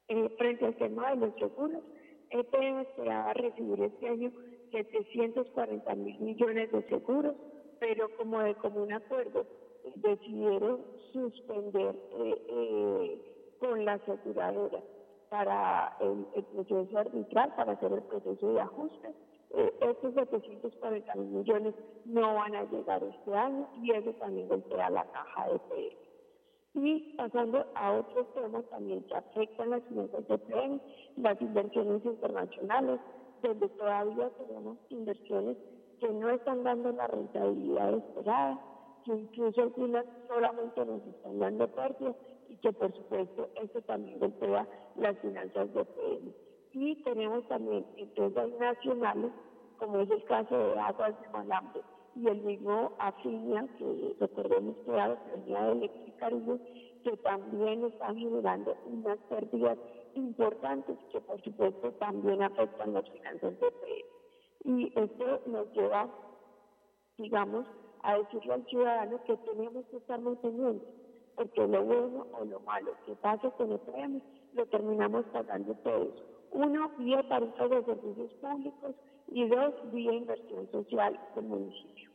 Eh, 0.08 0.28
frente 0.38 0.64
al 0.64 0.76
tema 0.76 1.10
de 1.10 1.16
los 1.16 1.34
seguros, 1.34 1.82
EPM 2.30 2.80
esperaba 2.82 3.32
recibir 3.34 3.82
este 3.82 4.08
año 4.08 4.32
740 4.70 5.94
mil 5.94 6.20
millones 6.20 6.70
de 6.72 6.82
seguros, 6.88 7.34
pero 7.80 8.08
como 8.16 8.40
de 8.40 8.54
común 8.56 8.92
acuerdo 8.92 9.46
decidieron 9.96 10.80
suspender 11.12 11.94
eh, 12.18 12.46
eh, 12.48 13.56
con 13.58 13.84
la 13.84 13.94
aseguradora 13.94 14.80
para 15.30 15.96
el, 16.00 16.44
proceso 16.44 16.98
arbitral, 16.98 17.54
para 17.54 17.72
hacer 17.72 17.92
el 17.92 18.02
proceso 18.02 18.52
de 18.52 18.60
ajuste. 18.60 19.08
Eh, 19.50 19.72
estos 19.80 20.14
740 20.14 21.14
mil 21.16 21.28
millones 21.28 21.74
no 22.04 22.34
van 22.34 22.54
a 22.54 22.64
llegar 22.64 23.02
este 23.02 23.34
año 23.34 23.68
y 23.82 23.92
eso 23.92 24.12
también 24.14 24.48
golpea 24.48 24.90
la 24.90 25.04
caja 25.04 25.48
de 25.48 25.58
PM. 25.58 26.07
Y 26.80 27.12
pasando 27.16 27.66
a 27.74 27.92
otros 27.92 28.32
temas 28.34 28.64
también 28.70 29.02
que 29.02 29.16
afectan 29.16 29.70
las 29.70 29.82
finanzas 29.84 30.28
de 30.28 30.38
PM, 30.38 30.80
las 31.16 31.40
inversiones 31.40 32.04
internacionales, 32.04 33.00
donde 33.42 33.68
todavía 33.70 34.30
tenemos 34.38 34.78
inversiones 34.88 35.56
que 35.98 36.08
no 36.08 36.30
están 36.30 36.62
dando 36.62 36.92
la 36.92 37.08
rentabilidad 37.08 37.94
esperada, 37.94 38.60
que 39.04 39.12
incluso 39.12 39.62
algunas 39.62 40.04
solamente 40.28 40.84
nos 40.84 41.02
están 41.04 41.40
dando 41.40 41.66
pérdidas 41.66 42.14
y 42.48 42.56
que 42.58 42.72
por 42.72 42.94
supuesto 42.94 43.48
esto 43.60 43.82
también 43.82 44.20
golpea 44.20 44.68
las 44.94 45.18
finanzas 45.18 45.74
de 45.74 45.84
PM. 45.84 46.32
Y 46.74 47.02
tenemos 47.02 47.46
también 47.48 47.84
empresas 47.96 48.50
nacionales, 48.60 49.32
como 49.78 49.98
es 49.98 50.10
el 50.10 50.22
caso 50.26 50.56
de 50.56 50.78
Aguas 50.78 51.20
de 51.20 51.28
Malambre 51.30 51.82
y 52.20 52.28
el 52.28 52.42
mismo 52.42 52.92
Afinia, 52.98 53.66
que 53.78 54.16
recordemos 54.18 54.76
que 54.84 54.90
era 54.90 55.16
la 55.46 55.72
Electricaribe, 55.72 56.58
que 57.04 57.16
también 57.18 57.84
están 57.84 58.16
generando 58.16 58.76
unas 58.86 59.18
pérdidas 59.28 59.78
importantes 60.14 60.98
que 61.12 61.20
por 61.20 61.40
supuesto 61.42 61.92
también 61.92 62.42
afectan 62.42 62.92
las 62.94 63.08
finanzas 63.08 63.58
de 63.60 63.70
PM. 63.70 64.08
Y 64.64 64.92
esto 64.98 65.40
nos 65.46 65.72
lleva, 65.72 66.08
digamos, 67.18 67.66
a 68.02 68.18
decirle 68.18 68.54
al 68.54 68.66
ciudadano 68.66 69.22
que 69.24 69.36
tenemos 69.36 69.86
que 69.86 69.98
estar 69.98 70.20
muy 70.20 70.34
pendientes, 70.36 70.88
porque 71.36 71.66
lo 71.66 71.84
bueno 71.84 72.26
o 72.32 72.44
lo 72.44 72.60
malo 72.60 72.92
que 73.06 73.14
pasa 73.16 73.50
con 73.52 73.72
el 73.72 73.78
PM 73.80 74.20
lo 74.54 74.66
terminamos 74.66 75.24
pagando 75.26 75.74
todos. 75.84 76.24
Uno, 76.50 76.90
vía 76.98 77.22
tarifas 77.28 77.70
de 77.70 77.84
servicios 77.84 78.32
públicos 78.34 78.94
y 79.28 79.46
dos, 79.46 79.74
vía 79.92 80.12
inversión 80.14 80.68
social 80.72 81.18
del 81.36 81.44
municipio. 81.44 82.07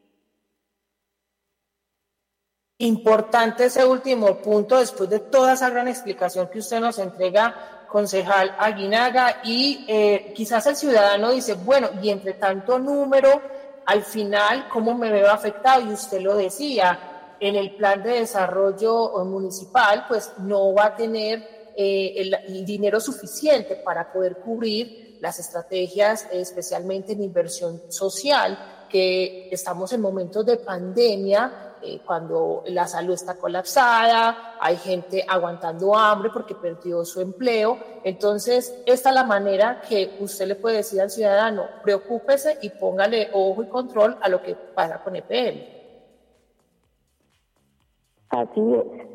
Importante 2.79 3.65
ese 3.65 3.85
último 3.85 4.37
punto, 4.41 4.77
después 4.77 5.09
de 5.09 5.19
toda 5.19 5.53
esa 5.53 5.69
gran 5.69 5.87
explicación 5.87 6.49
que 6.49 6.59
usted 6.59 6.79
nos 6.79 6.97
entrega, 6.99 7.85
concejal 7.87 8.55
Aguinaga, 8.57 9.41
y 9.43 9.85
eh, 9.87 10.33
quizás 10.35 10.65
el 10.67 10.75
ciudadano 10.75 11.31
dice, 11.31 11.53
bueno, 11.53 11.89
y 12.01 12.09
entre 12.09 12.33
tanto 12.33 12.79
número, 12.79 13.41
al 13.85 14.03
final, 14.03 14.67
¿cómo 14.69 14.97
me 14.97 15.11
veo 15.11 15.29
afectado? 15.29 15.81
Y 15.81 15.93
usted 15.93 16.21
lo 16.21 16.35
decía, 16.35 17.35
en 17.39 17.55
el 17.55 17.75
plan 17.75 18.01
de 18.01 18.19
desarrollo 18.21 19.23
municipal, 19.25 20.05
pues 20.07 20.31
no 20.39 20.73
va 20.73 20.85
a 20.85 20.95
tener 20.95 21.71
eh, 21.75 22.13
el, 22.15 22.65
dinero 22.65 22.99
suficiente 22.99 23.75
para 23.75 24.11
poder 24.11 24.37
cubrir 24.37 25.17
las 25.19 25.39
estrategias, 25.39 26.27
especialmente 26.31 27.13
en 27.13 27.23
inversión 27.23 27.81
social, 27.89 28.85
que 28.89 29.49
estamos 29.51 29.91
en 29.91 30.01
momentos 30.01 30.45
de 30.45 30.57
pandemia, 30.57 31.72
eh, 31.83 32.01
cuando 32.05 32.63
la 32.67 32.87
salud 32.87 33.13
está 33.13 33.35
colapsada, 33.35 34.55
hay 34.59 34.77
gente 34.77 35.25
aguantando 35.27 35.95
hambre 35.95 36.29
porque 36.31 36.55
perdió 36.55 37.03
su 37.05 37.21
empleo. 37.21 37.77
Entonces, 38.03 38.73
esta 38.85 39.09
es 39.09 39.15
la 39.15 39.23
manera 39.23 39.81
que 39.81 40.17
usted 40.19 40.47
le 40.47 40.55
puede 40.55 40.77
decir 40.77 41.01
al 41.01 41.09
ciudadano, 41.09 41.65
preocúpese 41.83 42.57
y 42.61 42.69
póngale 42.69 43.29
ojo 43.33 43.63
y 43.63 43.67
control 43.67 44.17
a 44.21 44.29
lo 44.29 44.41
que 44.41 44.55
pasa 44.55 45.03
con 45.03 45.15
EPM. 45.15 45.65
Así 48.29 48.61
es. 48.61 49.07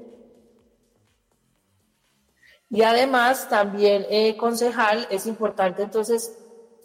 Y 2.70 2.82
además, 2.82 3.48
también, 3.48 4.04
eh, 4.10 4.36
concejal, 4.36 5.06
es 5.10 5.26
importante 5.26 5.82
entonces 5.82 6.38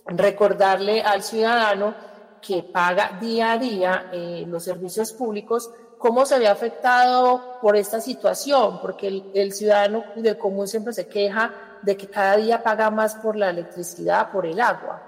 recordarle 0.05 1.01
al 1.01 1.23
ciudadano 1.23 1.95
que 2.45 2.63
paga 2.63 3.17
día 3.19 3.53
a 3.53 3.57
día 3.57 4.09
eh, 4.11 4.45
los 4.47 4.63
servicios 4.63 5.13
públicos, 5.13 5.71
cómo 5.97 6.25
se 6.25 6.37
ve 6.37 6.47
afectado 6.47 7.39
por 7.61 7.77
esta 7.77 8.01
situación, 8.01 8.79
porque 8.81 9.23
el, 9.33 9.53
ciudadano 9.53 10.03
del 10.15 10.37
común 10.37 10.67
siempre 10.67 10.91
se 10.91 11.07
queja 11.07 11.51
de 11.81 11.95
que 11.95 12.07
cada 12.07 12.35
día 12.35 12.61
paga 12.61 12.91
más 12.91 13.15
por 13.15 13.37
la 13.37 13.49
electricidad, 13.49 14.31
por 14.31 14.45
el 14.45 14.59
agua. 14.59 15.01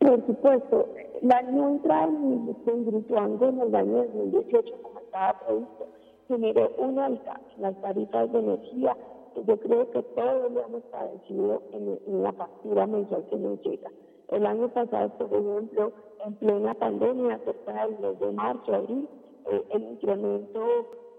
Por 0.00 0.26
supuesto, 0.26 0.88
la 1.22 1.42
no 1.42 1.68
entrada 1.68 2.06
en 2.06 2.84
Grutuango 2.84 3.48
en 3.48 3.60
el 3.60 3.74
año 3.74 4.04
2018, 4.04 4.82
como 4.82 4.98
estaba 4.98 5.38
previsto, 5.38 5.86
generó 6.26 6.72
un 6.78 6.98
alta 6.98 7.40
en 7.56 7.62
las 7.62 7.80
tarifas 7.80 8.32
de 8.32 8.38
energía 8.40 8.96
que 9.34 9.44
yo 9.44 9.56
creo 9.60 9.90
que 9.90 10.02
todos 10.02 10.52
lo 10.52 10.64
hemos 10.64 10.82
padecido 10.84 11.62
en, 11.72 12.00
en 12.06 12.22
la 12.22 12.32
factura 12.32 12.86
mensual 12.86 13.24
que 13.30 13.36
nos 13.36 13.60
llega. 13.62 13.90
El 14.34 14.46
año 14.46 14.68
pasado, 14.68 15.10
por 15.10 15.32
ejemplo, 15.32 15.92
en 16.26 16.34
plena 16.34 16.74
pandemia, 16.74 17.38
cerca 17.44 17.86
del 17.86 17.98
mes 18.00 18.18
de 18.18 18.32
marzo, 18.32 18.74
abril, 18.74 19.08
eh, 19.46 19.64
el 19.70 19.82
incremento 19.92 20.60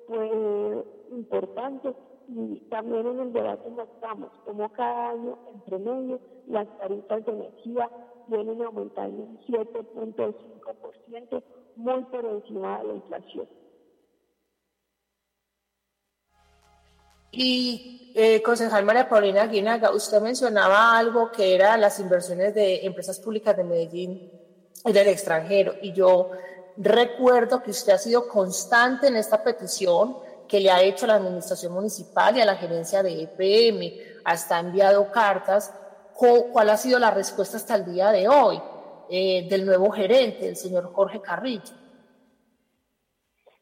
fue 0.06 0.84
importante 1.12 1.94
y 2.28 2.58
también 2.70 3.08
en 3.08 3.20
el 3.22 3.32
debate 3.32 3.70
estamos, 3.70 4.32
como 4.44 4.68
cada 4.74 5.12
año, 5.12 5.38
en 5.54 5.62
promedio, 5.62 6.20
las 6.48 6.68
tarifas 6.78 7.26
de 7.26 7.32
energía 7.32 7.90
vienen 8.28 8.62
aumentando 8.62 9.24
un 9.24 9.40
7.5%, 9.48 11.44
muy 11.78 12.04
por 12.04 12.26
encima 12.26 12.80
de 12.80 12.84
la 12.84 12.94
inflación. 12.96 13.48
Y, 17.32 18.14
eh, 18.18 18.42
concejal 18.42 18.86
María 18.86 19.10
Paulina 19.10 19.46
Guinaga, 19.46 19.92
usted 19.92 20.22
mencionaba 20.22 20.98
algo 20.98 21.32
que 21.32 21.54
era 21.54 21.76
las 21.76 22.00
inversiones 22.00 22.56
de 22.56 22.86
empresas 22.86 23.20
públicas 23.20 23.58
de 23.58 23.66
Medellín 23.66 24.32
y 24.86 24.94
del 24.94 25.08
extranjero. 25.10 25.74
Y 25.82 25.92
yo 25.92 26.32
recuerdo 26.78 27.62
que 27.62 27.72
usted 27.72 27.92
ha 27.92 27.98
sido 27.98 28.28
constante 28.30 29.08
en 29.08 29.18
esta 29.18 29.44
petición 29.44 30.18
que 30.48 30.62
le 30.62 30.72
ha 30.72 30.82
hecho 30.82 31.06
a 31.06 31.10
la 31.10 31.16
administración 31.16 31.74
municipal 31.74 32.38
y 32.38 32.42
a 32.42 32.46
la 32.46 32.56
gerencia 32.56 33.04
de 33.04 33.24
EPM. 33.24 34.22
Hasta 34.24 34.56
ha 34.56 34.60
enviado 34.62 35.12
cartas. 35.12 35.74
¿Cuál 36.14 36.70
ha 36.70 36.78
sido 36.78 36.98
la 37.00 37.12
respuesta 37.12 37.58
hasta 37.58 37.76
el 37.76 37.84
día 37.84 38.12
de 38.12 38.30
hoy 38.30 38.62
eh, 39.10 39.46
del 39.50 39.66
nuevo 39.66 39.92
gerente, 39.92 40.48
el 40.48 40.56
señor 40.56 40.94
Jorge 40.94 41.20
Carrillo? 41.20 41.74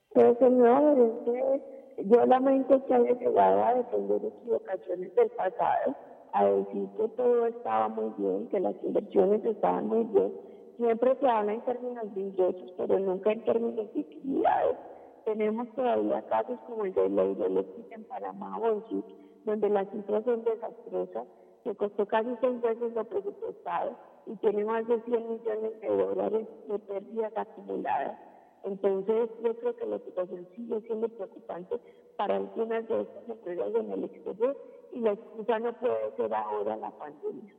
Pues 0.09 0.37
el 0.39 0.57
nuevo 0.59 1.23
gerente 1.25 1.72
yo 1.97 2.25
lamento 2.25 2.85
que 2.85 2.93
haya 2.93 3.13
llegado 3.13 3.63
a 3.63 3.73
defender 3.75 4.25
equivocaciones 4.25 5.15
del 5.15 5.29
pasado, 5.31 5.95
a 6.33 6.45
decir 6.45 6.89
que 6.97 7.07
todo 7.09 7.45
estaba 7.47 7.89
muy 7.89 8.11
bien, 8.17 8.47
que 8.47 8.59
las 8.59 8.75
inversiones 8.83 9.45
estaban 9.45 9.87
muy 9.87 10.03
bien. 10.05 10.33
Siempre 10.77 11.15
se 11.19 11.27
habla 11.27 11.53
en 11.53 11.61
términos 11.61 12.15
de 12.15 12.21
ingresos, 12.21 12.73
pero 12.77 12.99
nunca 12.99 13.31
en 13.31 13.43
términos 13.45 13.93
de 13.93 13.99
utilidades. 13.99 14.77
Tenemos 15.25 15.69
todavía 15.75 16.21
casos 16.23 16.59
como 16.67 16.85
el 16.85 16.93
de 16.93 17.09
la 17.09 17.25
hidroeléctrica 17.25 17.95
en 17.95 18.03
Panamá 18.05 18.59
o 18.59 18.83
donde 19.45 19.69
las 19.69 19.89
cifras 19.91 20.23
son 20.25 20.43
desastrosas, 20.43 21.27
que 21.63 21.75
costó 21.75 22.05
casi 22.07 22.29
seis 22.41 22.61
veces 22.61 22.93
lo 22.93 23.03
presupuestado 23.05 23.91
y 24.25 24.35
tiene 24.37 24.65
más 24.65 24.87
de 24.87 24.99
100 25.01 25.29
millones 25.29 25.81
de 25.81 25.87
dólares 25.87 26.47
de 26.67 26.79
pérdidas 26.79 27.33
acumuladas 27.35 28.17
entonces, 28.63 29.29
yo 29.43 29.55
creo 29.57 29.75
que 29.75 29.85
la 29.85 29.99
situación 29.99 30.47
sigue 30.55 30.79
siendo 30.81 31.09
preocupante 31.09 31.79
para 32.15 32.37
algunas 32.37 32.87
de 32.87 33.01
estas 33.01 33.29
empresas 33.29 33.75
en 33.75 33.91
el 33.91 34.03
exterior 34.05 34.57
y 34.93 34.99
la 35.01 35.11
excusa 35.11 35.59
no 35.59 35.77
puede 35.79 36.15
ser 36.15 36.33
ahora 36.33 36.77
la 36.77 36.91
pandemia. 36.91 37.53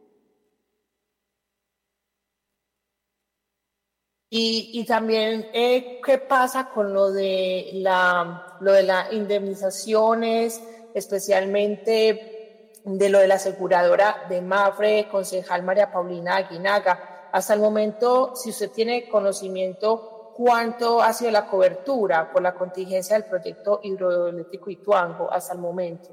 Y, 4.30 4.70
y 4.72 4.84
también, 4.84 5.46
eh, 5.52 6.00
¿qué 6.04 6.18
pasa 6.18 6.70
con 6.70 6.92
lo 6.92 7.12
de 7.12 7.70
la, 7.74 8.56
lo 8.60 8.72
de 8.72 8.82
las 8.82 9.12
indemnizaciones, 9.12 10.60
especialmente 10.94 12.70
de 12.84 13.08
lo 13.10 13.18
de 13.20 13.28
la 13.28 13.34
aseguradora 13.34 14.24
de 14.28 14.40
Mafre, 14.40 15.06
concejal 15.10 15.62
María 15.62 15.92
Paulina 15.92 16.36
Aguinaga? 16.36 17.28
Hasta 17.30 17.54
el 17.54 17.60
momento, 17.60 18.34
si 18.34 18.50
usted 18.50 18.70
tiene 18.72 19.08
conocimiento, 19.08 20.13
¿cuánto 20.36 21.00
ha 21.00 21.12
sido 21.12 21.30
la 21.30 21.46
cobertura 21.46 22.30
por 22.32 22.42
la 22.42 22.54
contingencia 22.54 23.16
del 23.16 23.28
proyecto 23.28 23.80
hidroeléctrico 23.82 24.70
Ituango 24.70 25.30
hasta 25.32 25.54
el 25.54 25.60
momento? 25.60 26.10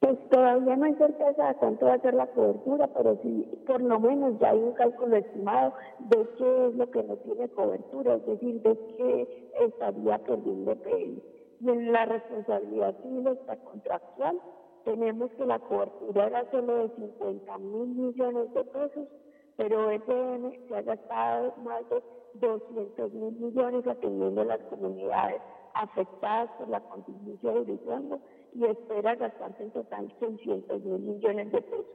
Pues 0.00 0.18
todavía 0.30 0.76
no 0.76 0.86
hay 0.86 0.94
certeza 0.94 1.48
de 1.48 1.54
cuánto 1.56 1.86
va 1.86 1.94
a 1.94 2.00
ser 2.00 2.14
la 2.14 2.26
cobertura, 2.28 2.88
pero 2.88 3.18
sí, 3.22 3.62
por 3.66 3.82
lo 3.82 4.00
menos 4.00 4.38
ya 4.40 4.50
hay 4.50 4.58
un 4.58 4.72
cálculo 4.72 5.16
estimado 5.16 5.74
de 5.98 6.28
qué 6.38 6.66
es 6.68 6.74
lo 6.74 6.90
que 6.90 7.02
no 7.02 7.16
tiene 7.16 7.48
cobertura, 7.50 8.14
es 8.14 8.26
decir, 8.26 8.62
de 8.62 8.78
qué 8.96 9.52
estaría 9.60 10.18
perdiendo 10.18 10.74
PL. 10.76 11.22
Y 11.60 11.68
en 11.68 11.92
la 11.92 12.06
responsabilidad 12.06 12.96
civil 13.02 13.38
contractual 13.62 14.40
tenemos 14.84 15.30
que 15.32 15.44
la 15.44 15.58
cobertura 15.58 16.26
era 16.26 16.50
solo 16.50 16.88
de 16.88 16.94
50 16.96 17.58
mil 17.58 17.86
millones 17.88 18.54
de 18.54 18.64
pesos, 18.64 19.08
pero 19.56 19.90
EPM 19.90 20.66
se 20.66 20.76
ha 20.76 20.82
gastado 20.82 21.54
más 21.62 21.86
de 21.90 22.02
200 22.34 23.12
mil 23.12 23.32
millones 23.32 23.86
atendiendo 23.86 24.42
a 24.42 24.44
las 24.44 24.60
comunidades 24.62 25.40
afectadas 25.74 26.50
por 26.58 26.68
la 26.68 26.80
contingencia 26.80 27.52
de 27.52 27.72
Ituango 27.72 28.20
y 28.54 28.64
espera 28.64 29.14
gastarse 29.14 29.62
en 29.62 29.70
total 29.70 30.12
600 30.18 30.82
mil 30.82 30.98
millones 30.98 31.52
de 31.52 31.62
pesos, 31.62 31.86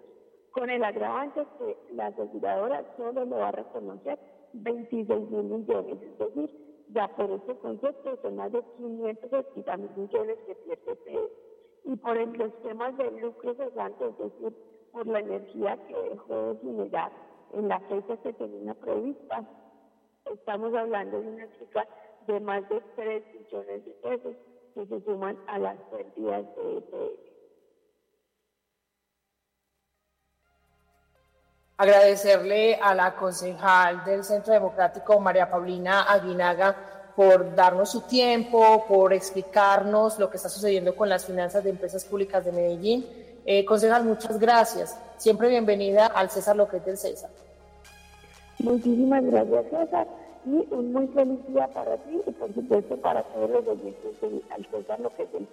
con 0.52 0.70
el 0.70 0.84
agravante 0.84 1.46
que 1.58 1.78
la 1.94 2.08
aseguradora 2.08 2.86
solo 2.98 3.26
lo 3.26 3.38
va 3.38 3.50
a 3.50 3.52
reconocer 3.52 4.18
26 4.54 5.30
mil 5.30 5.44
millones, 5.44 5.98
es 6.02 6.18
decir, 6.18 6.50
ya 6.90 7.08
por 7.16 7.30
este 7.32 7.56
concepto 7.58 8.18
son 8.22 8.36
más 8.38 8.52
de 8.52 8.64
580 8.78 9.78
mil 9.78 9.90
millones 9.98 10.38
que 10.46 10.56
pierde. 10.56 11.30
Y 11.84 11.96
por 11.98 12.16
los 12.38 12.54
temas 12.64 12.98
de 12.98 13.12
lucro 13.22 13.54
cesante, 13.56 14.08
es 14.08 14.18
decir, 14.18 14.54
por 14.92 15.06
la 15.08 15.20
energía 15.20 15.78
que 15.88 16.10
dejó 16.10 16.54
de 16.54 16.60
generar 16.62 17.12
en 17.54 17.68
la 17.68 17.80
fecha 17.82 18.18
que 18.18 18.34
tenía 18.34 18.74
prevista, 18.76 19.44
estamos 20.34 20.74
hablando 20.74 21.22
de 21.22 21.28
una 21.28 21.48
cifra 21.60 21.88
de 22.28 22.40
más 22.40 22.68
de 22.70 22.82
3 22.96 23.24
millones 23.34 23.86
de 23.86 23.92
pesos 23.92 24.36
que 24.74 24.86
se 24.86 25.06
suman 25.06 25.38
a 25.48 25.60
las 25.60 25.78
pérdidas 25.92 26.46
de 26.56 26.78
EPS. 26.78 27.36
Agradecerle 31.78 32.76
a 32.76 32.96
la 32.96 33.16
concejal 33.16 34.04
del 34.06 34.24
Centro 34.24 34.54
Democrático, 34.54 35.20
María 35.20 35.50
Paulina 35.50 36.04
Aguinaga, 36.04 37.12
por 37.16 37.54
darnos 37.54 37.92
su 37.92 38.02
tiempo, 38.02 38.86
por 38.88 39.14
explicarnos 39.14 40.18
lo 40.18 40.30
que 40.30 40.38
está 40.38 40.50
sucediendo 40.50 40.96
con 40.96 41.10
las 41.10 41.26
finanzas 41.26 41.64
de 41.64 41.70
empresas 41.70 42.04
públicas 42.06 42.44
de 42.44 42.52
Medellín. 42.52 43.06
Eh, 43.46 43.64
concejal, 43.66 44.04
muchas 44.04 44.40
gracias. 44.40 44.98
Siempre 45.18 45.50
bienvenida 45.50 46.08
al 46.08 46.30
César 46.30 46.56
Lo 46.56 46.68
que 46.68 46.78
es 46.78 46.86
del 46.86 46.98
César. 46.98 47.30
Muchísimas 48.66 49.24
gracias, 49.24 49.66
César 49.70 50.08
y 50.46 50.68
un 50.72 50.94
muy 50.94 51.08
feliz 51.08 51.40
día 51.48 51.68
para 51.68 51.98
ti 51.98 52.22
y 52.26 52.32
por 52.32 52.54
supuesto 52.54 52.96
para 52.98 53.24
todos 53.24 53.50
los 53.50 53.68
oyentes 53.68 54.22
de 54.22 54.42
Al 54.52 54.66
César 54.70 55.00
lo 55.00 55.14
que 55.16 55.24
es 55.24 55.30
el. 55.34 55.48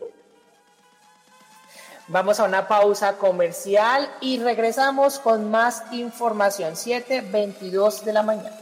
Vamos 2.09 2.41
a 2.41 2.45
una 2.45 2.69
pausa 2.69 3.17
comercial 3.17 4.09
y 4.21 4.39
regresamos 4.39 5.19
con 5.19 5.51
más 5.51 5.85
información. 5.93 6.75
7.22 6.75 8.03
de 8.03 8.13
la 8.13 8.23
mañana. 8.23 8.62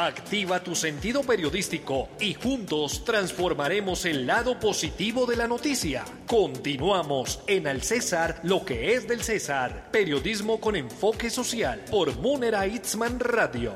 Activa 0.02 0.64
tu 0.64 0.74
sentido 0.74 1.22
periodístico 1.22 2.10
y 2.20 2.34
juntos 2.34 3.06
transformaremos 3.06 4.06
el 4.06 4.26
lado 4.26 4.60
positivo 4.60 5.28
de 5.28 5.36
la 5.36 5.48
noticia. 5.48 6.04
Continuamos 6.26 7.42
en 7.46 7.68
Al 7.68 7.84
César, 7.84 8.40
lo 8.42 8.66
que 8.66 8.96
es 8.96 9.08
del 9.08 9.22
César. 9.22 9.92
Periodismo 9.92 10.60
con 10.60 10.76
enfoque 10.76 11.30
social 11.30 11.86
por 11.92 12.16
Munera 12.18 12.66
Itzman 12.66 13.20
Radio. 13.20 13.74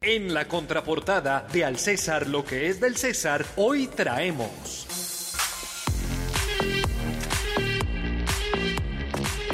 En 0.00 0.34
la 0.34 0.48
contraportada 0.48 1.46
de 1.52 1.64
Al 1.64 1.78
César, 1.78 2.26
lo 2.26 2.44
que 2.44 2.66
es 2.66 2.80
del 2.80 2.96
César, 2.96 3.46
hoy 3.54 3.86
traemos 3.86 4.81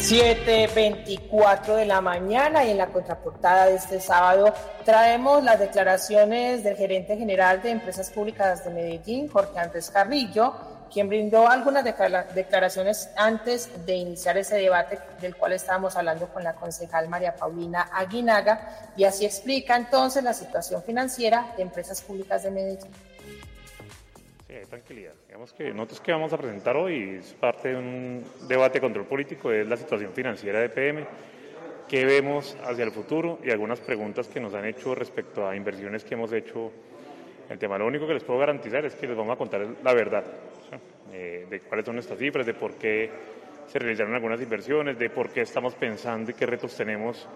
7.24 0.08 1.76
de 1.76 1.84
la 1.84 2.00
mañana 2.00 2.64
y 2.64 2.70
en 2.70 2.78
la 2.78 2.86
contraportada 2.86 3.66
de 3.66 3.74
este 3.74 4.00
sábado 4.00 4.54
traemos 4.82 5.44
las 5.44 5.58
declaraciones 5.60 6.64
del 6.64 6.76
gerente 6.78 7.18
general 7.18 7.60
de 7.60 7.72
Empresas 7.72 8.08
Públicas 8.08 8.64
de 8.64 8.70
Medellín, 8.70 9.28
Jorge 9.28 9.58
Andrés 9.58 9.90
Carrillo, 9.90 10.54
quien 10.90 11.10
brindó 11.10 11.46
algunas 11.46 11.84
declaraciones 11.84 13.10
antes 13.16 13.68
de 13.84 13.96
iniciar 13.96 14.38
ese 14.38 14.56
debate 14.56 14.98
del 15.20 15.36
cual 15.36 15.52
estábamos 15.52 15.94
hablando 15.94 16.26
con 16.28 16.42
la 16.42 16.54
concejal 16.54 17.06
María 17.10 17.36
Paulina 17.36 17.90
Aguinaga 17.92 18.92
y 18.96 19.04
así 19.04 19.26
explica 19.26 19.76
entonces 19.76 20.24
la 20.24 20.32
situación 20.32 20.82
financiera 20.82 21.52
de 21.54 21.64
Empresas 21.64 22.00
Públicas 22.00 22.44
de 22.44 22.50
Medellín. 22.50 22.90
Sí, 24.48 24.54
hay 24.54 24.64
tranquilidad. 24.64 25.12
Digamos 25.26 25.52
que 25.52 25.74
nosotros 25.74 26.00
que 26.00 26.10
vamos 26.10 26.32
a 26.32 26.38
presentar 26.38 26.74
hoy 26.74 27.16
es 27.18 27.34
parte 27.34 27.68
de 27.68 27.76
un 27.76 28.24
debate 28.48 28.78
de 28.78 28.80
control 28.80 29.04
político, 29.04 29.52
es 29.52 29.68
la 29.68 29.76
situación 29.76 30.10
financiera 30.14 30.58
de 30.60 30.70
PM, 30.70 31.04
qué 31.86 32.06
vemos 32.06 32.56
hacia 32.64 32.84
el 32.84 32.90
futuro 32.90 33.40
y 33.44 33.50
algunas 33.50 33.78
preguntas 33.80 34.26
que 34.26 34.40
nos 34.40 34.54
han 34.54 34.64
hecho 34.64 34.94
respecto 34.94 35.46
a 35.46 35.54
inversiones 35.54 36.02
que 36.02 36.14
hemos 36.14 36.32
hecho. 36.32 36.72
El 37.50 37.58
tema, 37.58 37.76
lo 37.76 37.86
único 37.86 38.06
que 38.06 38.14
les 38.14 38.24
puedo 38.24 38.38
garantizar 38.38 38.86
es 38.86 38.94
que 38.94 39.06
les 39.06 39.16
vamos 39.18 39.34
a 39.34 39.36
contar 39.36 39.66
la 39.84 39.92
verdad 39.92 40.24
eh, 41.12 41.46
de 41.48 41.60
cuáles 41.60 41.84
son 41.84 41.96
nuestras 41.96 42.18
cifras, 42.18 42.46
de 42.46 42.54
por 42.54 42.76
qué 42.76 43.10
se 43.66 43.78
realizaron 43.78 44.14
algunas 44.14 44.40
inversiones, 44.40 44.98
de 44.98 45.10
por 45.10 45.28
qué 45.28 45.42
estamos 45.42 45.74
pensando 45.74 46.30
y 46.30 46.34
qué 46.34 46.46
retos 46.46 46.74
tenemos 46.74 47.28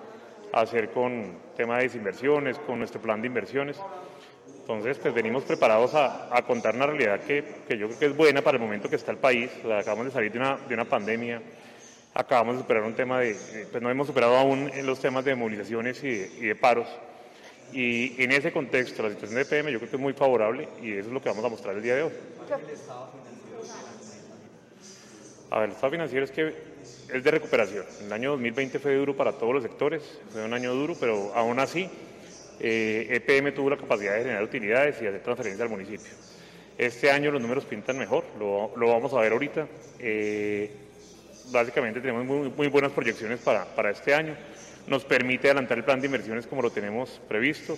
a 0.51 0.63
hacer 0.63 0.89
con 0.89 1.37
tema 1.55 1.77
de 1.77 1.83
desinversiones, 1.83 2.59
con 2.61 2.79
nuestro 2.79 3.03
plan 3.03 3.21
de 3.21 3.27
inversiones. 3.27 3.79
Entonces, 4.63 4.97
pues 4.99 5.13
venimos 5.13 5.43
preparados 5.43 5.93
a, 5.95 6.41
contar 6.47 6.77
una 6.77 6.87
realidad 6.87 7.21
que, 7.21 7.45
yo 7.77 7.89
creo 7.89 7.99
que 7.99 8.07
es 8.07 8.17
buena 8.17 8.43
para 8.43 8.59
el 8.59 8.63
momento 8.63 8.89
que 8.89 8.95
está 8.95 9.11
el 9.11 9.19
país. 9.19 9.51
acabamos 9.65 10.07
de 10.07 10.13
salir 10.13 10.31
de 10.31 10.39
una, 10.39 10.57
de 10.57 10.75
una 10.75 10.85
pandemia, 10.85 11.43
acabamos 12.15 12.55
de 12.55 12.63
superar 12.63 12.85
un 12.85 12.95
tema 12.95 13.19
de, 13.19 13.67
pues 13.73 13.83
no 13.83 13.91
hemos 13.91 14.07
superado 14.07 14.37
aún 14.37 14.71
en 14.73 14.87
los 14.87 15.01
temas 15.01 15.25
de 15.25 15.35
movilizaciones 15.35 16.03
y 16.05 16.47
de, 16.47 16.55
paros. 16.55 16.87
Y 17.73 18.23
en 18.23 18.31
ese 18.31 18.53
contexto, 18.53 19.03
la 19.03 19.11
situación 19.11 19.35
de 19.35 19.43
EPM 19.43 19.73
yo 19.73 19.79
creo 19.79 19.91
que 19.91 19.97
es 19.97 20.03
muy 20.03 20.13
favorable 20.13 20.69
y 20.81 20.93
eso 20.93 21.09
es 21.09 21.13
lo 21.13 21.21
que 21.21 21.29
vamos 21.29 21.45
a 21.45 21.49
mostrar 21.49 21.75
el 21.75 21.83
día 21.83 21.97
de 21.97 22.03
hoy. 22.05 22.13
A 25.51 25.59
ver, 25.59 25.69
el 25.71 25.75
estado 25.75 25.91
financiero 25.91 26.25
es 26.25 26.31
que 26.31 26.55
es 27.13 27.25
de 27.25 27.31
recuperación. 27.31 27.85
El 28.01 28.13
año 28.13 28.31
2020 28.31 28.79
fue 28.79 28.95
duro 28.95 29.17
para 29.17 29.33
todos 29.33 29.55
los 29.55 29.63
sectores, 29.65 30.21
fue 30.31 30.45
un 30.45 30.55
año 30.55 30.73
duro, 30.73 30.95
pero 31.01 31.33
aún 31.35 31.59
así 31.59 31.91
eh, 32.63 33.23
e 33.27 33.53
tuvo 33.53 33.71
la 33.71 33.77
capacidad 33.77 34.15
de 34.15 34.23
generar 34.23 34.43
utilidades 34.43 35.03
y 35.03 35.07
hacer 35.07 35.21
transferencias 35.23 35.63
al 35.63 35.69
municipio. 35.69 36.13
Este 36.79 37.11
año 37.11 37.31
los 37.31 37.43
números 37.43 37.65
pintan 37.65 37.99
mejor, 37.99 38.25
lo, 38.39 38.71
vamos 38.77 39.13
a 39.13 39.21
ver 39.21 39.33
ahorita. 39.33 39.67
Eh, 39.99 40.71
básicamente 41.51 42.01
tenemos 42.01 42.25
muy, 42.25 42.69
buenas 42.69 42.93
proyecciones 42.93 43.41
para, 43.41 43.65
para 43.65 43.91
este 43.91 44.15
año. 44.15 44.37
Nos 44.87 45.05
permite 45.05 45.49
adelantar 45.49 45.79
el 45.79 45.85
plan 45.85 46.01
de 46.01 46.07
inversiones 46.07 46.47
como 46.47 46.63
lo 46.63 46.71
tenemos 46.71 47.21
previsto. 47.29 47.77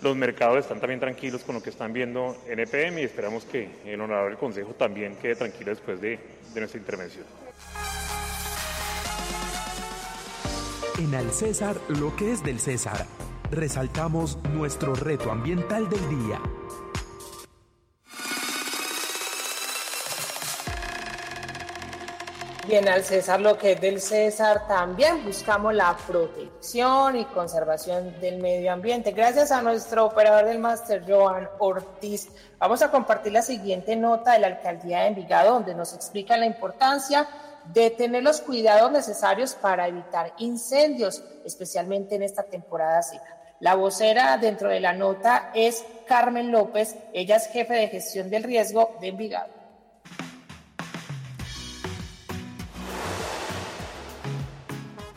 Los 0.00 0.16
mercados 0.16 0.58
están 0.58 0.80
también 0.80 0.98
tranquilos 0.98 1.44
con 1.44 1.54
lo 1.54 1.62
que 1.62 1.70
están 1.70 1.92
viendo 1.92 2.36
en 2.48 2.58
EPM 2.58 2.98
y 2.98 3.02
esperamos 3.04 3.44
que 3.44 3.68
el 3.84 4.00
honorable 4.00 4.36
Consejo 4.36 4.74
también 4.74 5.14
quede 5.16 5.36
tranquilo 5.36 5.70
después 5.70 6.00
de, 6.00 6.18
de 6.52 6.60
nuestra 6.60 6.80
intervención. 6.80 7.24
En 10.98 11.14
Al 11.14 11.30
César, 11.30 11.76
lo 11.88 12.14
que 12.16 12.32
es 12.32 12.42
del 12.42 12.58
César, 12.58 13.06
resaltamos 13.52 14.38
nuestro 14.54 14.94
reto 14.94 15.30
ambiental 15.30 15.88
del 15.88 16.08
día. 16.08 16.40
Bien, 22.66 22.88
al 22.88 23.04
César 23.04 23.40
lo 23.40 23.58
que 23.58 23.72
es 23.72 23.80
del 23.80 24.00
César, 24.00 24.66
también 24.66 25.22
buscamos 25.26 25.74
la 25.74 25.94
protección 26.06 27.16
y 27.16 27.26
conservación 27.26 28.18
del 28.20 28.40
medio 28.40 28.72
ambiente. 28.72 29.10
Gracias 29.10 29.52
a 29.52 29.60
nuestro 29.60 30.06
operador 30.06 30.46
del 30.46 30.58
máster, 30.58 31.04
Joan 31.06 31.48
Ortiz, 31.58 32.28
vamos 32.58 32.80
a 32.80 32.90
compartir 32.90 33.32
la 33.32 33.42
siguiente 33.42 33.96
nota 33.96 34.32
de 34.32 34.38
la 34.38 34.46
alcaldía 34.46 35.00
de 35.00 35.08
Envigado, 35.08 35.54
donde 35.54 35.74
nos 35.74 35.92
explica 35.92 36.38
la 36.38 36.46
importancia 36.46 37.28
de 37.66 37.90
tener 37.90 38.22
los 38.22 38.40
cuidados 38.40 38.90
necesarios 38.90 39.54
para 39.54 39.86
evitar 39.86 40.32
incendios, 40.38 41.22
especialmente 41.44 42.14
en 42.14 42.22
esta 42.22 42.44
temporada 42.44 43.02
seca. 43.02 43.41
La 43.62 43.76
vocera 43.76 44.38
dentro 44.38 44.70
de 44.70 44.80
la 44.80 44.92
nota 44.92 45.52
es 45.54 45.84
Carmen 46.08 46.50
López, 46.50 46.96
ella 47.12 47.36
es 47.36 47.46
jefe 47.46 47.74
de 47.74 47.86
gestión 47.86 48.28
del 48.28 48.42
riesgo 48.42 48.96
de 49.00 49.06
Envigado. 49.06 49.52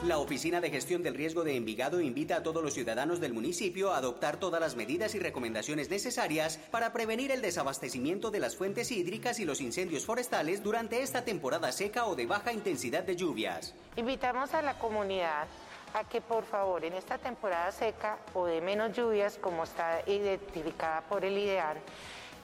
La 0.03 0.19
Oficina 0.19 0.61
de 0.61 0.69
Gestión 0.69 1.01
del 1.01 1.15
Riesgo 1.15 1.43
de 1.43 1.55
Envigado 1.55 1.99
invita 1.99 2.35
a 2.35 2.43
todos 2.43 2.61
los 2.61 2.75
ciudadanos 2.75 3.19
del 3.19 3.33
municipio 3.33 3.91
a 3.91 3.97
adoptar 3.97 4.37
todas 4.37 4.61
las 4.61 4.75
medidas 4.75 5.15
y 5.15 5.19
recomendaciones 5.19 5.89
necesarias 5.89 6.59
para 6.69 6.93
prevenir 6.93 7.31
el 7.31 7.41
desabastecimiento 7.41 8.29
de 8.29 8.41
las 8.41 8.55
fuentes 8.55 8.91
hídricas 8.91 9.39
y 9.39 9.45
los 9.45 9.59
incendios 9.59 10.05
forestales 10.05 10.61
durante 10.61 11.01
esta 11.01 11.25
temporada 11.25 11.71
seca 11.71 12.05
o 12.05 12.15
de 12.15 12.27
baja 12.27 12.53
intensidad 12.53 13.01
de 13.01 13.15
lluvias. 13.15 13.73
Invitamos 13.95 14.53
a 14.53 14.61
la 14.61 14.77
comunidad 14.77 15.47
a 15.93 16.03
que 16.03 16.21
por 16.21 16.43
favor 16.43 16.83
en 16.83 16.93
esta 16.93 17.17
temporada 17.17 17.71
seca 17.71 18.17
o 18.33 18.45
de 18.45 18.61
menos 18.61 18.93
lluvias, 18.93 19.37
como 19.37 19.63
está 19.63 20.01
identificada 20.07 21.01
por 21.01 21.23
el 21.23 21.37
IDEAR, 21.37 21.77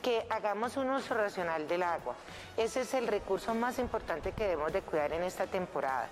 que 0.01 0.25
hagamos 0.29 0.77
un 0.77 0.89
uso 0.89 1.13
racional 1.13 1.67
del 1.67 1.83
agua. 1.83 2.15
Ese 2.57 2.81
es 2.81 2.93
el 2.93 3.07
recurso 3.07 3.53
más 3.53 3.77
importante 3.79 4.31
que 4.31 4.45
debemos 4.45 4.73
de 4.73 4.81
cuidar 4.81 5.13
en 5.13 5.23
esta 5.23 5.45
temporada. 5.45 6.09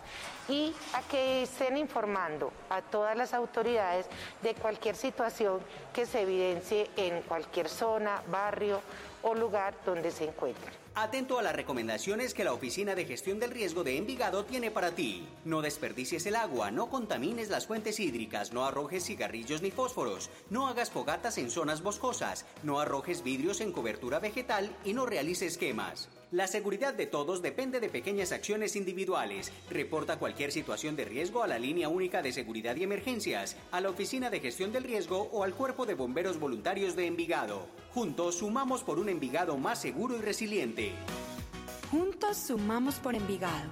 Y 0.48 0.74
a 0.94 1.02
que 1.02 1.44
estén 1.44 1.78
informando 1.78 2.52
a 2.70 2.82
todas 2.82 3.18
las 3.18 3.34
autoridades 3.34 4.06
de 4.42 4.54
cualquier 4.54 4.96
situación 4.96 5.60
que 5.94 6.06
se 6.06 6.22
evidencie 6.22 6.90
en 6.96 7.22
cualquier 7.24 7.68
zona, 7.68 8.22
barrio 8.28 8.82
o 9.24 9.34
lugar 9.34 9.74
donde 9.86 10.12
se 10.12 10.26
encuentren. 10.26 10.79
Atento 11.02 11.40
a 11.40 11.42
las 11.42 11.56
recomendaciones 11.56 12.34
que 12.34 12.44
la 12.44 12.52
Oficina 12.52 12.94
de 12.94 13.06
Gestión 13.06 13.40
del 13.40 13.52
Riesgo 13.52 13.86
de 13.86 13.96
Envigado 13.96 14.44
tiene 14.44 14.70
para 14.70 14.92
ti. 14.92 15.26
No 15.46 15.62
desperdicies 15.62 16.26
el 16.26 16.36
agua, 16.36 16.72
no 16.72 16.90
contamines 16.90 17.50
las 17.50 17.68
fuentes 17.68 18.02
hídricas, 18.02 18.52
no 18.52 18.66
arrojes 18.66 19.06
cigarrillos 19.06 19.62
ni 19.62 19.72
fósforos, 19.72 20.30
no 20.50 20.68
hagas 20.68 20.92
fogatas 20.92 21.38
en 21.38 21.52
zonas 21.52 21.82
boscosas, 21.82 22.46
no 22.64 22.82
arrojes 22.82 23.24
vidrios 23.24 23.62
en 23.62 23.72
cobertura 23.72 24.20
vegetal 24.20 24.76
y 24.84 24.94
no 24.94 25.06
realices 25.06 25.58
quemas. 25.58 26.10
La 26.32 26.46
seguridad 26.46 26.94
de 26.94 27.08
todos 27.08 27.42
depende 27.42 27.80
de 27.80 27.90
pequeñas 27.90 28.32
acciones 28.32 28.76
individuales. 28.76 29.52
Reporta 29.68 30.20
cualquier 30.20 30.52
situación 30.52 30.96
de 30.96 31.06
riesgo 31.06 31.42
a 31.42 31.48
la 31.48 31.58
línea 31.58 31.90
única 31.90 32.22
de 32.22 32.32
seguridad 32.32 32.76
y 32.76 32.84
emergencias, 32.84 33.58
a 33.72 33.82
la 33.82 33.90
Oficina 33.90 34.30
de 34.30 34.40
Gestión 34.40 34.72
del 34.72 34.84
Riesgo 34.84 35.30
o 35.32 35.44
al 35.44 35.56
Cuerpo 35.56 35.88
de 35.88 35.96
Bomberos 35.96 36.40
Voluntarios 36.40 36.96
de 36.96 37.08
Envigado. 37.08 37.66
Juntos 37.96 38.36
sumamos 38.36 38.84
por 38.84 39.00
un 39.00 39.10
Envigado 39.10 39.58
más 39.58 39.82
seguro 39.82 40.18
y 40.18 40.22
resiliente. 40.22 40.92
Juntos 41.90 42.38
sumamos 42.38 42.96
por 42.96 43.16
Envigado. 43.16 43.72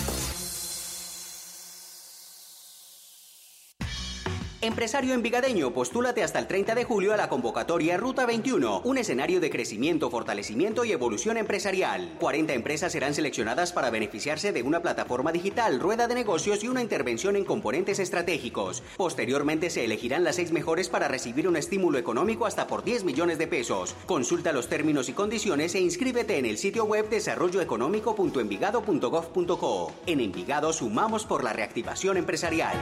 Empresario 4.63 5.15
envigadeño, 5.15 5.73
postúlate 5.73 6.21
hasta 6.21 6.37
el 6.37 6.45
30 6.45 6.75
de 6.75 6.83
julio 6.83 7.15
a 7.15 7.17
la 7.17 7.29
convocatoria 7.29 7.97
Ruta 7.97 8.27
21, 8.27 8.81
un 8.81 8.99
escenario 8.99 9.39
de 9.39 9.49
crecimiento, 9.49 10.11
fortalecimiento 10.11 10.85
y 10.85 10.91
evolución 10.91 11.37
empresarial. 11.37 12.13
40 12.19 12.53
empresas 12.53 12.91
serán 12.91 13.15
seleccionadas 13.15 13.73
para 13.73 13.89
beneficiarse 13.89 14.51
de 14.51 14.61
una 14.61 14.83
plataforma 14.83 15.31
digital, 15.31 15.79
rueda 15.79 16.07
de 16.07 16.13
negocios 16.13 16.63
y 16.63 16.67
una 16.67 16.83
intervención 16.83 17.35
en 17.35 17.43
componentes 17.43 17.97
estratégicos. 17.97 18.83
Posteriormente 18.97 19.71
se 19.71 19.83
elegirán 19.83 20.23
las 20.23 20.35
seis 20.35 20.51
mejores 20.51 20.89
para 20.89 21.07
recibir 21.07 21.47
un 21.47 21.57
estímulo 21.57 21.97
económico 21.97 22.45
hasta 22.45 22.67
por 22.67 22.83
10 22.83 23.03
millones 23.03 23.39
de 23.39 23.47
pesos. 23.47 23.95
Consulta 24.05 24.53
los 24.53 24.69
términos 24.69 25.09
y 25.09 25.13
condiciones 25.13 25.73
e 25.73 25.79
inscríbete 25.79 26.37
en 26.37 26.45
el 26.45 26.59
sitio 26.59 26.85
web 26.85 27.09
desarrolloeconómico.envigado.co. 27.09 29.91
En 30.05 30.19
Envigado 30.19 30.71
sumamos 30.71 31.25
por 31.25 31.43
la 31.43 31.51
reactivación 31.51 32.17
empresarial. 32.17 32.77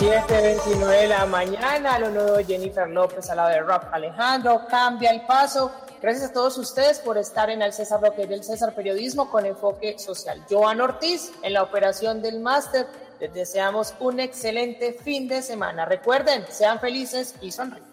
7.29 0.00 0.98
de 0.98 1.08
la 1.08 1.26
mañana, 1.26 1.98
lo 1.98 2.08
nuevo 2.08 2.38
Jennifer 2.38 2.88
López 2.88 3.28
al 3.28 3.36
lado 3.36 3.50
de 3.50 3.60
Rob 3.60 3.82
Alejandro, 3.92 4.62
cambia 4.66 5.10
el 5.10 5.26
paso. 5.26 5.70
Gracias 6.00 6.30
a 6.30 6.32
todos 6.32 6.56
ustedes 6.56 7.00
por 7.00 7.18
estar 7.18 7.50
en 7.50 7.60
el 7.60 7.74
César 7.74 8.00
Roque 8.00 8.26
del 8.26 8.42
César 8.42 8.74
Periodismo 8.74 9.30
con 9.30 9.44
enfoque 9.44 9.98
social. 9.98 10.42
Joan 10.48 10.80
Ortiz 10.80 11.32
en 11.42 11.52
la 11.52 11.62
operación 11.62 12.22
del 12.22 12.40
máster. 12.40 12.86
Les 13.20 13.34
deseamos 13.34 13.92
un 14.00 14.20
excelente 14.20 14.94
fin 14.94 15.28
de 15.28 15.42
semana. 15.42 15.84
Recuerden, 15.84 16.46
sean 16.48 16.80
felices 16.80 17.34
y 17.42 17.52
sonríen. 17.52 17.89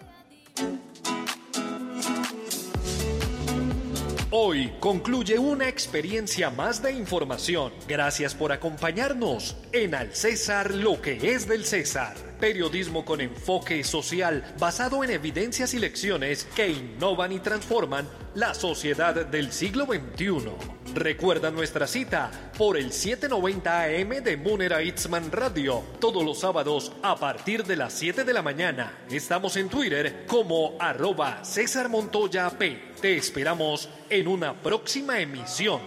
Hoy 4.29 4.73
concluye 4.81 5.39
una 5.39 5.69
experiencia 5.69 6.49
más 6.49 6.83
de 6.83 6.91
información. 6.91 7.71
Gracias 7.87 8.35
por 8.35 8.51
acompañarnos 8.51 9.55
en 9.71 9.95
Al 9.95 10.13
César 10.13 10.75
lo 10.75 11.01
que 11.01 11.33
es 11.33 11.47
del 11.47 11.63
César. 11.63 12.26
Periodismo 12.39 13.03
con 13.03 13.21
enfoque 13.21 13.83
social 13.83 14.43
basado 14.59 15.03
en 15.03 15.11
evidencias 15.11 15.73
y 15.73 15.79
lecciones 15.79 16.45
que 16.55 16.69
innovan 16.69 17.31
y 17.31 17.39
transforman 17.39 18.07
la 18.35 18.53
sociedad 18.53 19.25
del 19.25 19.51
siglo 19.51 19.85
XXI. 19.85 20.51
Recuerda 20.93 21.51
nuestra 21.51 21.87
cita 21.87 22.31
por 22.57 22.77
el 22.77 22.91
790 22.91 23.83
AM 23.83 24.23
de 24.23 24.37
Munera 24.37 24.81
Itzman 24.81 25.31
Radio 25.31 25.83
todos 25.99 26.23
los 26.23 26.39
sábados 26.39 26.91
a 27.03 27.15
partir 27.15 27.63
de 27.63 27.75
las 27.75 27.93
7 27.93 28.23
de 28.23 28.33
la 28.33 28.41
mañana. 28.41 29.05
Estamos 29.09 29.57
en 29.57 29.69
Twitter 29.69 30.25
como 30.27 30.75
arroba 30.79 31.43
César 31.43 31.89
Montoya 31.89 32.49
P. 32.51 32.93
Te 33.01 33.17
esperamos 33.17 33.89
en 34.09 34.27
una 34.27 34.53
próxima 34.61 35.19
emisión. 35.19 35.81